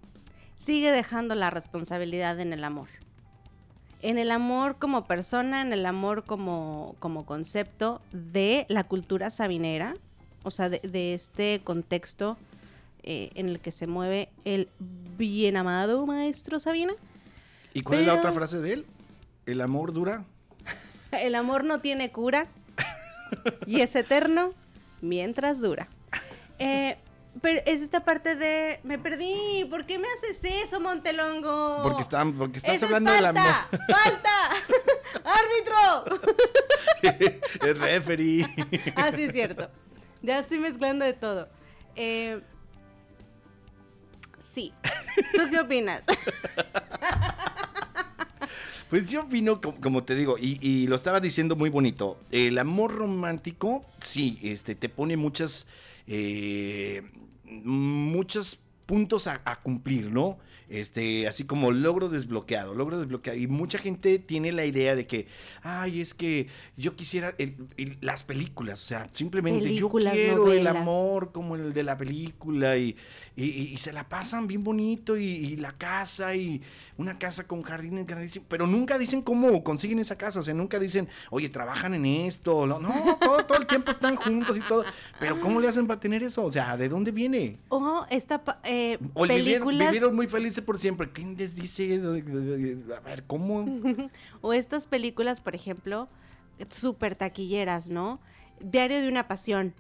sigue 0.57 0.91
dejando 0.91 1.35
la 1.35 1.49
responsabilidad 1.49 2.37
en 2.41 2.51
el 2.51 2.65
amor. 2.65 2.89
En 4.01 4.17
el 4.17 4.31
amor 4.31 4.77
como 4.77 5.05
persona, 5.05 5.61
en 5.61 5.73
el 5.73 5.85
amor 5.85 6.23
como, 6.23 6.95
como 6.99 7.25
concepto 7.25 8.01
de 8.11 8.65
la 8.69 8.83
cultura 8.83 9.29
sabinera, 9.29 9.95
o 10.43 10.51
sea, 10.51 10.69
de, 10.69 10.79
de 10.79 11.13
este 11.13 11.61
contexto 11.63 12.37
eh, 13.03 13.31
en 13.35 13.47
el 13.47 13.59
que 13.59 13.71
se 13.71 13.87
mueve 13.87 14.29
el 14.43 14.67
bien 15.17 15.55
amado 15.57 16.05
maestro 16.05 16.59
Sabina. 16.59 16.93
¿Y 17.73 17.81
cuál 17.81 18.01
es 18.01 18.07
la 18.07 18.15
otra 18.15 18.31
frase 18.31 18.59
de 18.59 18.73
él? 18.73 18.85
El 19.45 19.61
amor 19.61 19.93
dura. 19.93 20.25
El 21.11 21.35
amor 21.35 21.63
no 21.63 21.79
tiene 21.79 22.11
cura 22.11 22.47
y 23.65 23.81
es 23.81 23.95
eterno 23.95 24.53
mientras 25.01 25.61
dura. 25.61 25.87
Eh, 26.61 26.97
pero 27.41 27.61
es 27.65 27.81
esta 27.81 28.03
parte 28.03 28.35
de, 28.35 28.79
me 28.83 28.97
perdí, 28.97 29.65
¿por 29.69 29.85
qué 29.85 29.97
me 29.99 30.07
haces 30.07 30.43
eso, 30.43 30.79
Montelongo? 30.79 31.79
Porque, 31.83 32.01
están, 32.01 32.33
porque 32.33 32.57
estás 32.57 32.75
Eso 32.75 32.85
es 32.85 32.93
hablando 32.93 33.11
del 33.11 33.23
falta, 33.23 33.63
amor. 33.63 33.85
¡Falta! 33.89 34.29
¡Árbitro! 37.03 37.37
es 37.67 37.77
referee. 37.77 38.45
ah, 38.95 39.11
sí, 39.15 39.23
es 39.23 39.31
cierto. 39.31 39.69
Ya 40.21 40.39
estoy 40.39 40.59
mezclando 40.59 41.05
de 41.05 41.13
todo. 41.13 41.47
Eh, 41.95 42.41
sí. 44.39 44.73
¿Tú 45.33 45.49
qué 45.49 45.59
opinas? 45.59 46.03
Pues 48.89 49.11
yo 49.11 49.21
opino, 49.21 49.61
como, 49.61 50.03
te 50.03 50.15
digo, 50.15 50.35
y, 50.39 50.87
lo 50.87 50.95
estaba 50.95 51.19
diciendo 51.19 51.55
muy 51.55 51.69
bonito, 51.69 52.17
el 52.31 52.57
amor 52.57 52.95
romántico, 52.95 53.85
sí, 54.01 54.39
este, 54.41 54.73
te 54.73 54.89
pone 54.89 55.15
muchas, 55.15 55.67
eh, 56.09 57.03
muchos 57.45 58.59
puntos 58.89 59.27
a, 59.27 59.39
a 59.45 59.59
cumplir, 59.59 60.09
¿no? 60.09 60.39
este, 60.69 61.27
así 61.27 61.45
como 61.45 61.71
logro 61.71 62.09
desbloqueado, 62.09 62.75
logro 62.75 62.99
desbloqueado. 62.99 63.37
Y 63.37 63.47
mucha 63.47 63.79
gente 63.79 64.19
tiene 64.19 64.51
la 64.51 64.65
idea 64.65 64.95
de 64.95 65.07
que, 65.07 65.27
ay, 65.63 65.99
es 65.99 66.13
que 66.13 66.47
yo 66.77 66.95
quisiera 66.95 67.35
las 68.01 68.23
películas, 68.23 68.81
o 68.81 68.85
sea, 68.85 69.07
simplemente 69.13 69.73
yo 69.73 69.89
quiero 69.89 70.53
el 70.53 70.67
amor 70.67 71.31
como 71.31 71.55
el 71.55 71.73
de 71.73 71.83
la 71.83 71.97
película 71.97 72.77
y, 72.77 72.95
y, 73.35 73.77
se 73.77 73.93
la 73.93 74.07
pasan 74.07 74.47
bien 74.47 74.63
bonito 74.63 75.17
y, 75.17 75.55
la 75.59 75.71
casa 75.71 76.35
y 76.35 76.61
una 76.97 77.17
casa 77.17 77.47
con 77.47 77.63
jardines 77.63 78.05
grandísimos, 78.05 78.47
pero 78.49 78.67
nunca 78.67 78.97
dicen 78.97 79.21
cómo 79.21 79.63
consiguen 79.63 79.99
esa 79.99 80.17
casa, 80.17 80.39
o 80.39 80.43
sea, 80.43 80.53
nunca 80.53 80.79
dicen, 80.79 81.09
oye, 81.31 81.49
trabajan 81.49 81.93
en 81.95 82.05
esto, 82.05 82.65
no, 82.67 82.79
no 82.79 83.17
todo, 83.19 83.57
el 83.57 83.67
tiempo 83.67 83.91
están 83.91 84.15
juntos 84.15 84.55
y 84.55 84.61
todo, 84.61 84.85
pero 85.19 85.39
¿cómo 85.41 85.59
le 85.59 85.67
hacen 85.67 85.87
para 85.87 85.99
tener 85.99 86.23
eso? 86.23 86.45
O 86.45 86.51
sea, 86.51 86.77
¿de 86.77 86.87
dónde 86.87 87.11
viene? 87.11 87.57
O 87.69 88.05
esta 88.09 88.41
eh, 88.63 88.78
o 89.13 89.23
vivieron, 89.25 90.15
muy 90.15 90.27
felices 90.27 90.63
por 90.63 90.79
siempre. 90.79 91.11
¿Quién 91.11 91.35
les 91.37 91.55
dice? 91.55 92.01
A 92.95 92.99
ver, 93.01 93.23
¿cómo? 93.25 93.65
o 94.41 94.53
estas 94.53 94.87
películas, 94.87 95.41
por 95.41 95.55
ejemplo, 95.55 96.07
súper 96.69 97.15
taquilleras, 97.15 97.89
¿no? 97.89 98.19
Diario 98.59 99.01
de 99.01 99.07
una 99.07 99.27
pasión 99.27 99.73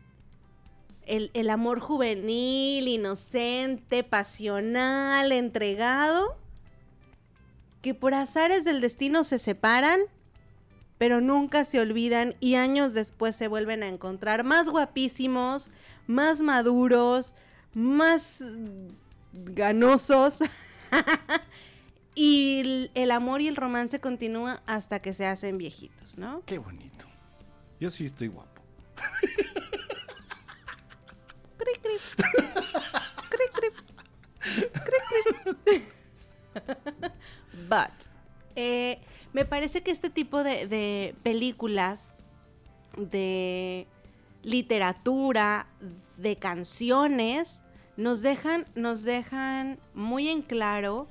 el, 1.09 1.49
amor 1.49 1.79
juvenil, 1.79 2.87
inocente, 2.87 4.03
pasional, 4.03 5.31
entregado, 5.31 6.37
que 7.81 7.95
por 7.95 8.13
azares 8.13 8.63
del 8.63 8.79
destino 8.79 9.23
se 9.23 9.39
separan, 9.39 10.01
pero 10.97 11.19
nunca 11.21 11.65
se 11.65 11.79
olvidan 11.79 12.35
y 12.39 12.55
años 12.55 12.93
después 12.93 13.35
se 13.35 13.47
vuelven 13.47 13.83
a 13.83 13.87
encontrar 13.87 14.43
más 14.43 14.69
guapísimos, 14.69 15.71
más 16.05 16.41
maduros, 16.41 17.33
más 17.73 18.43
ganosos. 19.31 20.39
y 22.15 22.89
el, 22.95 23.11
amor 23.11 23.41
y 23.41 23.47
el 23.47 23.55
romance 23.55 23.99
continúa 23.99 24.61
hasta 24.65 24.99
que 24.99 25.13
se 25.13 25.25
hacen 25.25 25.57
viejitos, 25.57 26.17
¿no? 26.17 26.43
Qué 26.45 26.57
bonito. 26.57 27.05
Yo 27.79 27.89
sí 27.89 28.05
estoy 28.05 28.27
guapo. 28.27 28.61
But, 37.69 38.07
eh, 38.55 38.99
me 39.33 39.45
parece 39.45 39.83
que 39.83 39.91
este 39.91 40.09
tipo 40.09 40.43
de, 40.43 41.15
películas, 41.23 42.13
de 42.97 43.87
literatura, 44.43 45.67
de 46.17 46.37
canciones, 46.37 47.63
nos 47.97 48.21
dejan, 48.21 48.65
nos 48.75 49.03
dejan 49.03 49.79
muy 49.93 50.29
en 50.29 50.41
claro 50.41 51.07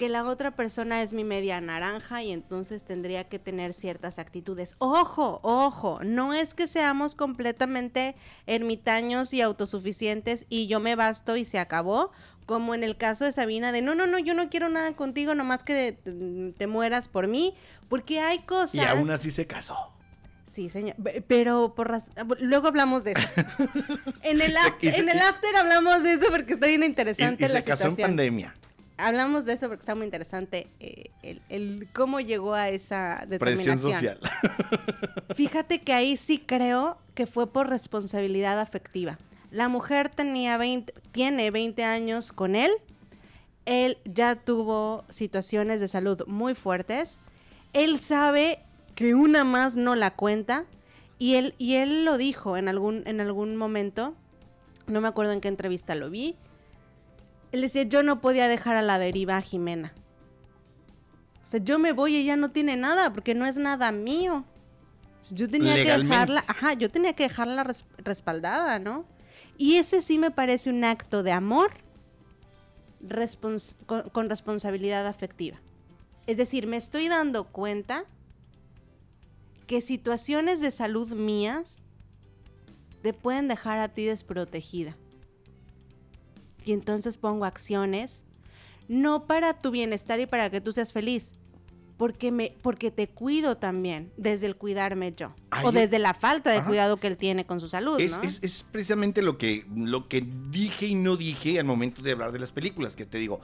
que 0.00 0.08
la 0.08 0.24
otra 0.24 0.56
persona 0.56 1.02
es 1.02 1.12
mi 1.12 1.24
media 1.24 1.60
naranja 1.60 2.22
y 2.22 2.32
entonces 2.32 2.84
tendría 2.84 3.24
que 3.24 3.38
tener 3.38 3.74
ciertas 3.74 4.18
actitudes. 4.18 4.74
Ojo, 4.78 5.40
ojo, 5.42 6.00
no 6.02 6.32
es 6.32 6.54
que 6.54 6.66
seamos 6.66 7.14
completamente 7.14 8.16
ermitaños 8.46 9.34
y 9.34 9.42
autosuficientes 9.42 10.46
y 10.48 10.68
yo 10.68 10.80
me 10.80 10.96
basto 10.96 11.36
y 11.36 11.44
se 11.44 11.58
acabó, 11.58 12.12
como 12.46 12.74
en 12.74 12.82
el 12.82 12.96
caso 12.96 13.26
de 13.26 13.32
Sabina 13.32 13.72
de 13.72 13.82
no, 13.82 13.94
no, 13.94 14.06
no, 14.06 14.18
yo 14.18 14.32
no 14.32 14.48
quiero 14.48 14.70
nada 14.70 14.96
contigo, 14.96 15.34
nomás 15.34 15.64
que 15.64 15.92
te, 16.56 16.66
mueras 16.66 17.08
por 17.08 17.28
mí, 17.28 17.52
porque 17.90 18.20
hay 18.20 18.38
cosas... 18.38 18.76
Y 18.76 18.80
aún 18.80 19.10
así 19.10 19.30
se 19.30 19.46
casó. 19.46 19.92
Sí, 20.52 20.68
señor. 20.68 20.96
Pero 21.28 21.74
por 21.74 21.96
luego 22.40 22.68
hablamos 22.68 23.04
de 23.04 23.12
eso. 23.12 23.20
en, 24.22 24.40
el 24.40 24.54
en 24.82 25.08
el 25.08 25.18
after 25.18 25.54
hablamos 25.56 26.02
de 26.02 26.14
eso 26.14 26.26
porque 26.30 26.54
está 26.54 26.66
bien 26.66 26.82
interesante 26.82 27.48
la 27.48 27.62
se 27.62 27.68
casó 27.68 27.88
en 27.88 27.96
pandemia 27.96 28.54
hablamos 29.00 29.44
de 29.44 29.54
eso 29.54 29.68
porque 29.68 29.80
está 29.80 29.94
muy 29.94 30.04
interesante 30.04 30.68
eh, 30.78 31.10
el, 31.48 31.88
cómo 31.92 32.20
llegó 32.20 32.54
a 32.54 32.68
esa 32.68 33.24
determinación. 33.28 33.74
Presión 33.74 33.78
social. 33.78 34.20
Fíjate 35.34 35.80
que 35.80 35.92
ahí 35.92 36.16
sí 36.16 36.38
creo 36.38 36.98
que 37.14 37.26
fue 37.26 37.52
por 37.52 37.68
responsabilidad 37.68 38.60
afectiva. 38.60 39.18
La 39.50 39.68
mujer 39.68 40.08
tenía 40.08 40.56
20, 40.58 40.92
tiene 41.12 41.50
20 41.50 41.84
años 41.84 42.32
con 42.32 42.54
él. 42.54 42.70
Él 43.66 43.98
ya 44.04 44.36
tuvo 44.36 45.04
situaciones 45.08 45.80
de 45.80 45.88
salud 45.88 46.22
muy 46.26 46.54
fuertes. 46.54 47.18
Él 47.72 47.98
sabe 47.98 48.60
que 49.00 49.14
una 49.14 49.44
más 49.44 49.76
no 49.76 49.94
la 49.96 50.10
cuenta. 50.10 50.66
Y 51.18 51.34
él, 51.34 51.54
y 51.58 51.74
él 51.76 52.04
lo 52.04 52.18
dijo 52.18 52.56
en 52.56 52.68
algún, 52.68 53.02
en 53.06 53.20
algún 53.20 53.56
momento. 53.56 54.14
No 54.86 55.00
me 55.00 55.08
acuerdo 55.08 55.32
en 55.32 55.40
qué 55.40 55.48
entrevista 55.48 55.94
lo 55.94 56.10
vi 56.10 56.36
él 57.52 57.62
decía, 57.62 57.82
yo 57.82 58.02
no 58.02 58.20
podía 58.20 58.48
dejar 58.48 58.76
a 58.76 58.82
la 58.82 58.98
deriva 58.98 59.36
a 59.36 59.42
Jimena. 59.42 59.92
O 61.42 61.46
sea, 61.46 61.60
yo 61.60 61.78
me 61.78 61.92
voy 61.92 62.14
y 62.14 62.18
ella 62.18 62.36
no 62.36 62.50
tiene 62.50 62.76
nada, 62.76 63.12
porque 63.12 63.34
no 63.34 63.44
es 63.44 63.56
nada 63.56 63.90
mío. 63.92 64.44
Yo 65.32 65.48
tenía 65.48 65.74
que 65.74 65.98
dejarla, 65.98 66.44
ajá, 66.46 66.74
yo 66.74 66.90
tenía 66.90 67.12
que 67.14 67.24
dejarla 67.24 67.66
respaldada, 67.98 68.78
¿no? 68.78 69.04
Y 69.58 69.76
ese 69.76 70.00
sí 70.00 70.16
me 70.16 70.30
parece 70.30 70.70
un 70.70 70.84
acto 70.84 71.22
de 71.22 71.32
amor 71.32 71.72
con, 74.12 74.28
responsabilidad 74.30 75.06
afectiva. 75.06 75.60
Es 76.26 76.36
decir, 76.36 76.66
me 76.66 76.76
estoy 76.76 77.08
dando 77.08 77.44
cuenta 77.44 78.04
que 79.70 79.80
situaciones 79.80 80.60
de 80.60 80.72
salud 80.72 81.10
mías 81.10 81.80
te 83.02 83.12
pueden 83.12 83.46
dejar 83.46 83.78
a 83.78 83.86
ti 83.86 84.04
desprotegida 84.04 84.96
y 86.64 86.72
entonces 86.72 87.18
pongo 87.18 87.44
acciones, 87.44 88.24
no 88.88 89.28
para 89.28 89.56
tu 89.56 89.70
bienestar 89.70 90.18
y 90.18 90.26
para 90.26 90.50
que 90.50 90.60
tú 90.60 90.72
seas 90.72 90.92
feliz, 90.92 91.34
porque, 91.96 92.32
me, 92.32 92.56
porque 92.62 92.90
te 92.90 93.06
cuido 93.06 93.58
también, 93.58 94.12
desde 94.16 94.46
el 94.46 94.56
cuidarme 94.56 95.12
yo. 95.12 95.36
o 95.62 95.70
desde 95.70 96.00
la 96.00 96.14
falta 96.14 96.50
de 96.50 96.64
cuidado 96.64 96.96
que 96.96 97.06
él 97.06 97.16
tiene 97.16 97.46
con 97.46 97.60
su 97.60 97.68
salud. 97.68 98.00
Es, 98.00 98.18
es, 98.42 98.64
precisamente 98.64 99.22
lo 99.22 99.38
que, 99.38 99.66
lo 99.72 100.08
que 100.08 100.26
dije 100.50 100.86
y 100.86 100.96
no 100.96 101.16
dije 101.16 101.60
al 101.60 101.66
momento 101.66 102.02
de 102.02 102.10
hablar 102.10 102.32
de 102.32 102.40
las 102.40 102.50
películas, 102.50 102.96
que 102.96 103.06
te 103.06 103.18
digo, 103.18 103.40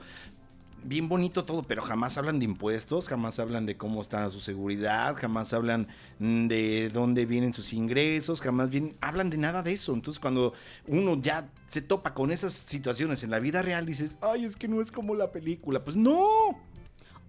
bien 0.87 1.09
bonito 1.09 1.43
todo, 1.43 1.63
pero 1.63 1.81
jamás 1.81 2.17
hablan 2.17 2.39
de 2.39 2.45
impuestos, 2.45 3.09
jamás 3.09 3.39
hablan 3.39 3.65
de 3.65 3.75
cómo 3.75 4.01
está 4.01 4.29
su 4.31 4.39
seguridad, 4.39 5.15
jamás 5.17 5.53
hablan 5.53 5.87
de 6.19 6.89
dónde 6.93 7.25
vienen 7.25 7.53
sus 7.53 7.73
ingresos, 7.73 8.39
jamás 8.39 8.69
bien, 8.69 8.95
hablan 9.01 9.29
de 9.29 9.37
nada 9.37 9.61
de 9.63 9.73
eso. 9.73 9.93
Entonces 9.93 10.19
cuando 10.19 10.53
uno 10.87 11.21
ya 11.21 11.49
se 11.67 11.81
topa 11.81 12.13
con 12.13 12.31
esas 12.31 12.53
situaciones 12.53 13.23
en 13.23 13.31
la 13.31 13.39
vida 13.39 13.61
real, 13.61 13.85
dices, 13.85 14.17
ay, 14.21 14.45
es 14.45 14.55
que 14.55 14.67
no 14.67 14.81
es 14.81 14.91
como 14.91 15.13
la 15.13 15.31
película. 15.31 15.83
Pues 15.83 15.97
no. 15.97 16.25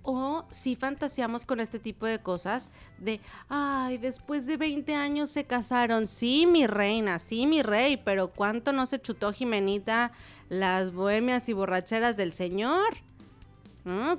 O 0.02 0.46
si 0.52 0.76
fantaseamos 0.76 1.44
con 1.44 1.58
este 1.58 1.80
tipo 1.80 2.06
de 2.06 2.20
cosas 2.20 2.70
de, 2.98 3.20
ay, 3.48 3.98
después 3.98 4.46
de 4.46 4.56
20 4.56 4.94
años 4.94 5.30
se 5.30 5.44
casaron. 5.44 6.06
Sí, 6.06 6.46
mi 6.46 6.66
reina, 6.66 7.18
sí, 7.18 7.46
mi 7.46 7.62
rey, 7.62 7.96
pero 7.96 8.28
¿cuánto 8.28 8.72
no 8.72 8.86
se 8.86 9.00
chutó 9.00 9.32
Jimenita 9.32 10.12
las 10.48 10.92
bohemias 10.92 11.48
y 11.48 11.52
borracheras 11.52 12.16
del 12.16 12.32
señor? 12.32 13.07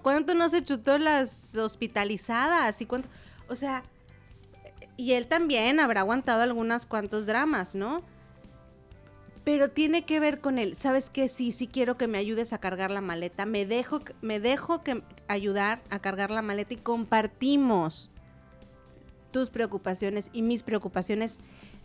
¿Cuánto 0.02 0.34
no 0.34 0.50
se 0.50 0.64
chutó 0.64 0.98
las 0.98 1.56
hospitalizadas? 1.56 2.82
¿Y 2.82 2.86
cuánto? 2.86 3.10
O 3.48 3.56
sea, 3.56 3.84
y 4.98 5.14
él 5.14 5.28
también 5.28 5.80
habrá 5.80 6.02
aguantado 6.02 6.42
algunos 6.42 6.86
cuantos 6.86 7.26
dramas, 7.26 7.76
¿no? 7.76 8.04
Pero 9.44 9.70
tiene 9.70 10.06
que 10.06 10.20
ver 10.20 10.42
con 10.42 10.60
él. 10.60 10.76
¿Sabes 10.76 11.10
qué? 11.10 11.30
Sí, 11.30 11.52
sí 11.52 11.68
quiero 11.68 11.98
que 11.98 12.08
me 12.08 12.18
ayudes 12.18 12.52
a 12.52 12.58
cargar 12.58 12.92
la 12.92 13.02
maleta. 13.02 13.46
Me 13.46 13.66
dejo, 13.66 14.02
me 14.22 14.40
dejo 14.40 14.84
que 14.84 15.04
ayudar 15.28 15.82
a 15.90 16.00
cargar 16.00 16.32
la 16.32 16.42
maleta 16.42 16.74
y 16.74 16.78
compartimos 16.78 18.10
tus 19.32 19.50
preocupaciones 19.50 20.30
y 20.34 20.42
mis 20.42 20.64
preocupaciones 20.64 21.38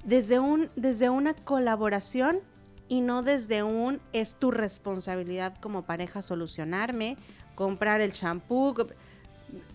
desde, 0.04 0.40
un, 0.40 0.70
desde 0.76 1.10
una 1.10 1.34
colaboración 1.34 2.40
y 2.88 3.00
no 3.00 3.22
desde 3.22 3.62
un 3.62 4.00
es 4.12 4.36
tu 4.36 4.50
responsabilidad 4.50 5.56
como 5.60 5.82
pareja 5.82 6.22
solucionarme 6.22 7.16
comprar 7.54 8.00
el 8.00 8.12
champú, 8.12 8.74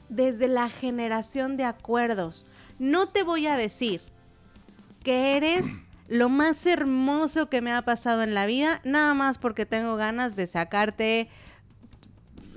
desde 0.10 0.48
la 0.48 0.70
generación 0.70 1.58
de 1.58 1.64
acuerdos. 1.64 2.46
No 2.80 3.08
te 3.10 3.24
voy 3.24 3.48
a 3.48 3.58
decir 3.58 4.02
que 5.04 5.38
eres 5.38 5.66
lo 6.08 6.28
más 6.28 6.66
hermoso 6.66 7.50
que 7.50 7.62
me 7.62 7.72
ha 7.72 7.84
pasado 7.84 8.24
en 8.24 8.34
la 8.34 8.46
vida, 8.46 8.82
nada 8.84 9.14
más 9.14 9.38
porque 9.38 9.66
tengo 9.66 9.96
ganas 9.96 10.36
de 10.36 10.48
sacarte 10.48 11.30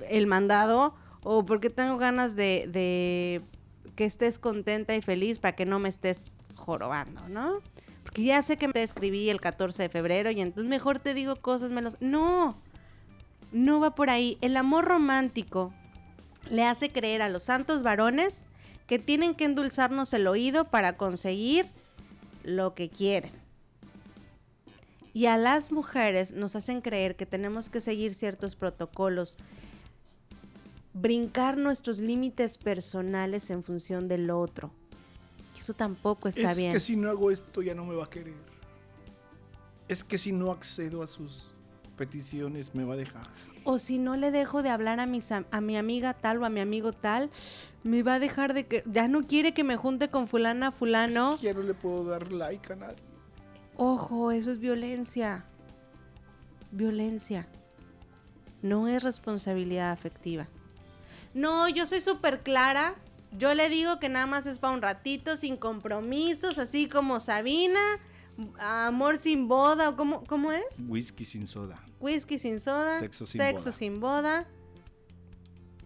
el 0.09 0.27
mandado 0.27 0.95
o 1.21 1.45
porque 1.45 1.69
tengo 1.69 1.97
ganas 1.97 2.35
de, 2.35 3.41
que 3.95 4.05
estés 4.05 4.39
contenta 4.39 4.95
y 4.95 5.01
feliz 5.01 5.39
para 5.39 5.55
que 5.55 5.65
no 5.65 5.79
me 5.79 5.89
estés 5.89 6.31
jorobando, 6.55 7.27
¿no? 7.29 7.61
Porque 8.03 8.23
ya 8.23 8.41
sé 8.41 8.57
que 8.57 8.67
te 8.67 8.83
escribí 8.83 9.29
el 9.29 9.39
14 9.39 9.83
de 9.83 9.89
febrero 9.89 10.31
y 10.31 10.41
entonces 10.41 10.69
mejor 10.69 10.99
te 10.99 11.13
digo 11.13 11.35
cosas 11.35 11.71
menos. 11.71 11.97
No, 12.01 12.57
no 13.53 13.79
va 13.79 13.95
por 13.95 14.09
ahí. 14.09 14.37
El 14.41 14.57
amor 14.57 14.85
romántico 14.85 15.73
le 16.49 16.63
hace 16.65 16.91
creer 16.91 17.21
a 17.21 17.29
los 17.29 17.43
santos 17.43 17.83
varones 17.83 18.45
que 18.87 18.99
tienen 18.99 19.35
que 19.35 19.45
endulzarnos 19.45 20.13
el 20.13 20.27
oído 20.27 20.65
para 20.65 20.97
conseguir 20.97 21.67
lo 22.43 22.73
que 22.75 22.89
quieren. 22.89 23.31
Y 25.13 25.27
a 25.27 25.37
las 25.37 25.71
mujeres 25.71 26.33
nos 26.33 26.55
hacen 26.55 26.81
creer 26.81 27.15
que 27.15 27.25
tenemos 27.25 27.69
que 27.69 27.79
seguir 27.79 28.15
ciertos 28.15 28.55
protocolos, 28.55 29.37
brincar 30.93 31.57
nuestros 31.57 31.99
límites 31.99 32.57
personales 32.57 33.51
en 33.51 33.63
función 33.63 34.07
del 34.07 34.31
otro. 34.31 34.71
Eso 35.57 35.73
tampoco 35.73 36.27
está 36.27 36.51
es 36.51 36.57
bien. 36.57 36.71
Es 36.71 36.73
que 36.73 36.79
si 36.79 36.95
no 36.95 37.09
hago 37.09 37.29
esto 37.29 37.61
ya 37.61 37.75
no 37.75 37.85
me 37.85 37.95
va 37.95 38.05
a 38.05 38.09
querer. 38.09 38.33
Es 39.87 40.03
que 40.03 40.17
si 40.17 40.31
no 40.31 40.51
accedo 40.51 41.03
a 41.03 41.07
sus 41.07 41.52
peticiones 41.97 42.75
me 42.75 42.83
va 42.83 42.93
a 42.93 42.97
dejar. 42.97 43.23
O 43.63 43.79
si 43.79 43.97
no 43.97 44.17
le 44.17 44.31
dejo 44.31 44.61
de 44.61 44.69
hablar 44.69 44.99
a, 44.99 45.05
mis, 45.05 45.31
a, 45.31 45.61
mi 45.61 45.77
amiga 45.77 46.13
tal 46.13 46.41
o 46.41 46.45
a 46.45 46.49
mi 46.49 46.59
amigo 46.59 46.91
tal, 46.91 47.29
me 47.83 48.03
va 48.03 48.15
a 48.15 48.19
dejar 48.19 48.53
de 48.53 48.65
que... 48.67 48.83
Ya 48.85 49.07
no 49.07 49.25
quiere 49.25 49.53
que 49.53 49.63
me 49.63 49.77
junte 49.77 50.09
con 50.09 50.27
fulana, 50.27 50.71
fulano. 50.71 51.35
Es 51.35 51.39
que 51.39 51.45
ya 51.47 51.53
no 51.53 51.63
le 51.63 51.73
puedo 51.73 52.03
dar 52.03 52.31
like 52.31 52.73
a 52.73 52.75
nadie. 52.75 52.97
Ojo, 53.75 54.31
eso 54.31 54.51
es 54.51 54.59
violencia. 54.59 55.45
Violencia. 56.71 57.47
No 58.61 58.87
es 58.87 59.03
responsabilidad 59.03 59.91
afectiva. 59.91 60.47
No, 61.33 61.69
yo 61.69 61.85
soy 61.85 62.01
súper 62.01 62.43
clara. 62.43 62.95
Yo 63.31 63.53
le 63.55 63.69
digo 63.69 63.99
que 63.99 64.09
nada 64.09 64.27
más 64.27 64.45
es 64.45 64.59
para 64.59 64.73
un 64.73 64.81
ratito, 64.81 65.37
sin 65.37 65.57
compromisos, 65.57 66.59
así 66.59 66.87
como 66.87 67.19
Sabina. 67.19 67.79
Amor 68.59 69.17
sin 69.17 69.47
boda, 69.47 69.89
o 69.89 69.95
cómo, 69.95 70.23
cómo 70.23 70.51
es? 70.51 70.63
Whisky 70.87 71.23
sin 71.25 71.45
soda. 71.47 71.75
Whisky 71.99 72.39
sin 72.39 72.59
soda. 72.59 72.99
Sexo 72.99 73.25
sin 73.25 73.41
sexo 73.41 73.65
boda. 73.65 73.71
sin 73.71 73.99
boda. 73.99 74.47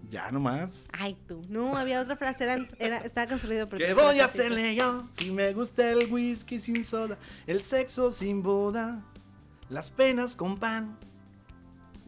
Ya 0.10 0.32
nomás. 0.32 0.86
Ay, 0.94 1.18
tú. 1.28 1.42
No, 1.50 1.76
había 1.76 2.00
otra 2.00 2.16
frase. 2.16 2.46
Era, 2.46 2.66
era- 2.80 2.98
estaba 3.00 3.28
construido 3.28 3.68
por 3.68 3.78
¿Qué 3.78 3.94
voy 3.94 4.20
a 4.22 4.26
hacerle 4.26 4.74
yo 4.76 5.06
si 5.10 5.32
me 5.32 5.54
gusta 5.54 5.90
el 5.92 6.12
whisky 6.12 6.58
sin 6.60 6.86
soda, 6.86 7.18
el 7.46 7.62
sexo 7.64 8.10
sin 8.12 8.42
boda, 8.42 9.04
las 9.70 9.90
penas 9.90 10.36
con 10.36 10.58
pan? 10.58 10.98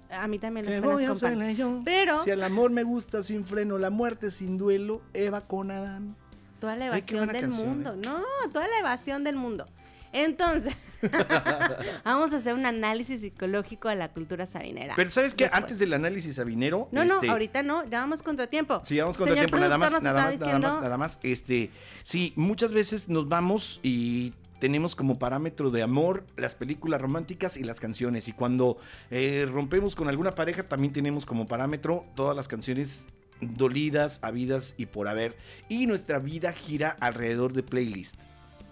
A 0.09 0.27
mí 0.27 0.39
también 0.39 0.65
las 0.65 0.75
¿Qué 0.75 0.81
penas 0.81 0.95
voy 0.95 1.03
a 1.03 1.07
con 1.09 1.19
pan. 1.19 1.31
hacerle 1.33 1.55
yo? 1.55 1.81
Pero 1.83 2.23
Si 2.23 2.29
el 2.29 2.41
amor 2.43 2.71
me 2.71 2.83
gusta 2.83 3.21
sin 3.21 3.45
freno, 3.45 3.77
la 3.77 3.89
muerte 3.89 4.31
sin 4.31 4.57
duelo, 4.57 5.01
Eva 5.13 5.41
con 5.41 5.69
Adán. 5.69 6.15
toda 6.61 6.77
la 6.77 6.85
evasión 6.85 7.27
del 7.27 7.41
canción, 7.41 7.67
mundo. 7.67 7.93
¿eh? 7.95 8.01
No, 8.05 8.23
toda 8.53 8.67
la 8.69 8.79
evasión 8.79 9.25
del 9.25 9.35
mundo. 9.35 9.65
Entonces, 10.11 10.73
vamos 12.03 12.33
a 12.33 12.37
hacer 12.37 12.53
un 12.53 12.65
análisis 12.65 13.21
psicológico 13.21 13.89
de 13.89 13.95
la 13.95 14.09
cultura 14.09 14.45
sabinera. 14.45 14.93
Pero 14.95 15.09
¿sabes 15.11 15.33
qué? 15.33 15.45
Después. 15.45 15.63
Antes 15.63 15.79
del 15.79 15.93
análisis 15.93 16.35
sabinero... 16.35 16.89
No, 16.91 17.05
no, 17.05 17.15
este, 17.15 17.29
ahorita 17.29 17.63
no, 17.63 17.85
ya 17.85 18.01
vamos 18.01 18.23
contra 18.23 18.47
tiempo. 18.47 18.81
Sí, 18.83 18.99
vamos 18.99 19.17
contra 19.17 19.35
Señor 19.35 19.49
tiempo, 19.49 19.63
nada 19.63 19.77
más, 19.77 19.91
nada 19.91 20.13
más, 20.13 20.39
nada 20.39 20.59
más, 20.59 20.81
nada 20.81 20.97
más. 20.97 21.19
Este, 21.23 21.71
sí, 22.03 22.33
muchas 22.35 22.73
veces 22.73 23.09
nos 23.09 23.27
vamos 23.27 23.79
y 23.83 24.33
tenemos 24.59 24.95
como 24.95 25.17
parámetro 25.17 25.71
de 25.71 25.81
amor 25.81 26.25
las 26.35 26.55
películas 26.55 27.01
románticas 27.01 27.57
y 27.57 27.63
las 27.63 27.79
canciones. 27.79 28.27
Y 28.27 28.33
cuando 28.33 28.77
eh, 29.09 29.47
rompemos 29.49 29.95
con 29.95 30.09
alguna 30.09 30.35
pareja, 30.35 30.63
también 30.63 30.93
tenemos 30.93 31.25
como 31.25 31.47
parámetro 31.47 32.05
todas 32.15 32.35
las 32.35 32.47
canciones 32.47 33.07
dolidas, 33.41 34.19
habidas 34.21 34.73
y 34.77 34.87
por 34.87 35.07
haber. 35.07 35.37
Y 35.69 35.85
nuestra 35.87 36.19
vida 36.19 36.51
gira 36.51 36.95
alrededor 36.99 37.53
de 37.53 37.63
playlist. 37.63 38.15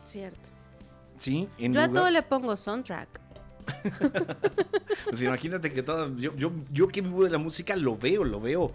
Cierto. 0.03 0.56
¿Sí? 1.17 1.49
En 1.57 1.73
Yo 1.73 1.81
a 1.81 1.87
todo 1.87 2.09
le 2.09 2.21
pongo 2.23 2.55
soundtrack. 2.55 3.21
Pues 5.09 5.21
imagínate 5.21 5.71
que 5.71 5.83
todo, 5.83 6.15
yo, 6.17 6.35
yo, 6.35 6.51
yo 6.71 6.87
que 6.87 7.01
vivo 7.01 7.23
de 7.23 7.29
la 7.29 7.37
música 7.37 7.75
lo 7.75 7.97
veo, 7.97 8.23
lo 8.25 8.41
veo, 8.41 8.71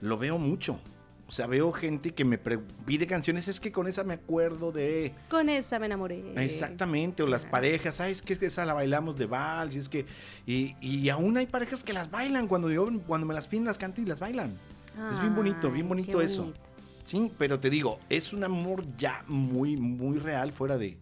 lo 0.00 0.18
veo 0.18 0.38
mucho. 0.38 0.80
O 1.28 1.32
sea, 1.32 1.46
veo 1.46 1.72
gente 1.72 2.12
que 2.12 2.24
me 2.24 2.38
pide 2.38 3.06
canciones, 3.06 3.48
es 3.48 3.58
que 3.58 3.72
con 3.72 3.88
esa 3.88 4.04
me 4.04 4.14
acuerdo 4.14 4.70
de... 4.70 5.12
Con 5.28 5.48
esa 5.48 5.78
me 5.80 5.86
enamoré. 5.86 6.22
Exactamente, 6.36 7.24
o 7.24 7.26
las 7.26 7.44
parejas, 7.44 7.96
¿sabes 7.96 8.22
qué? 8.22 8.32
Es 8.32 8.38
que 8.38 8.46
esa 8.46 8.64
la 8.64 8.74
bailamos 8.74 9.16
de 9.16 9.26
vals, 9.26 9.74
y 9.74 9.78
es 9.80 9.88
que... 9.88 10.06
Y, 10.46 10.76
y 10.80 11.08
aún 11.08 11.36
hay 11.36 11.46
parejas 11.46 11.82
que 11.82 11.92
las 11.92 12.10
bailan, 12.10 12.46
cuando 12.46 12.70
yo 12.70 12.88
cuando 13.06 13.26
me 13.26 13.34
las 13.34 13.48
piden 13.48 13.64
las 13.64 13.78
canto 13.78 14.00
y 14.00 14.04
las 14.04 14.20
bailan. 14.20 14.56
es 15.10 15.20
bien 15.20 15.34
bonito, 15.34 15.70
bien 15.70 15.86
Ay, 15.86 15.88
bonito 15.88 16.20
eso. 16.20 16.42
bonito. 16.42 16.60
Sí, 17.02 17.32
pero 17.38 17.58
te 17.58 17.70
digo, 17.70 17.98
es 18.08 18.32
un 18.32 18.44
amor 18.44 18.84
ya 18.96 19.24
muy, 19.26 19.76
muy 19.76 20.18
real 20.18 20.52
fuera 20.52 20.78
de, 20.78 20.96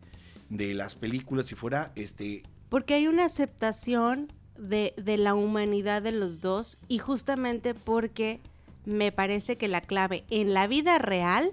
de 0.48 0.74
las 0.74 0.94
películas 0.94 1.50
y 1.52 1.54
fuera, 1.54 1.92
este... 1.96 2.42
Porque 2.68 2.94
hay 2.94 3.06
una 3.06 3.24
aceptación 3.24 4.32
de, 4.58 4.94
de 4.96 5.16
la 5.16 5.34
humanidad 5.34 6.02
de 6.02 6.12
los 6.12 6.40
dos 6.40 6.78
y 6.88 6.98
justamente 6.98 7.74
porque 7.74 8.40
me 8.84 9.12
parece 9.12 9.56
que 9.56 9.68
la 9.68 9.80
clave 9.80 10.24
en 10.30 10.54
la 10.54 10.66
vida 10.66 10.98
real 10.98 11.52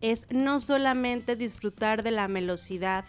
es 0.00 0.26
no 0.30 0.60
solamente 0.60 1.36
disfrutar 1.36 2.02
de 2.02 2.10
la 2.10 2.28
melosidad 2.28 3.04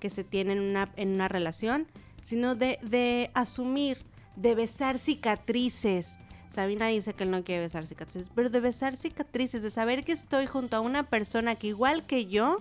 que 0.00 0.10
se 0.10 0.24
tiene 0.24 0.54
en 0.54 0.60
una, 0.60 0.90
en 0.96 1.10
una 1.10 1.28
relación, 1.28 1.86
sino 2.22 2.54
de, 2.54 2.78
de 2.82 3.30
asumir, 3.34 3.98
de 4.36 4.54
besar 4.54 4.98
cicatrices. 4.98 6.18
Sabina 6.48 6.88
dice 6.88 7.14
que 7.14 7.24
él 7.24 7.30
no 7.30 7.44
quiere 7.44 7.62
besar 7.62 7.86
cicatrices, 7.86 8.30
pero 8.34 8.50
de 8.50 8.58
besar 8.58 8.96
cicatrices, 8.96 9.62
de 9.62 9.70
saber 9.70 10.02
que 10.02 10.12
estoy 10.12 10.46
junto 10.46 10.76
a 10.76 10.80
una 10.80 11.08
persona 11.08 11.54
que 11.54 11.68
igual 11.68 12.04
que 12.06 12.26
yo 12.26 12.58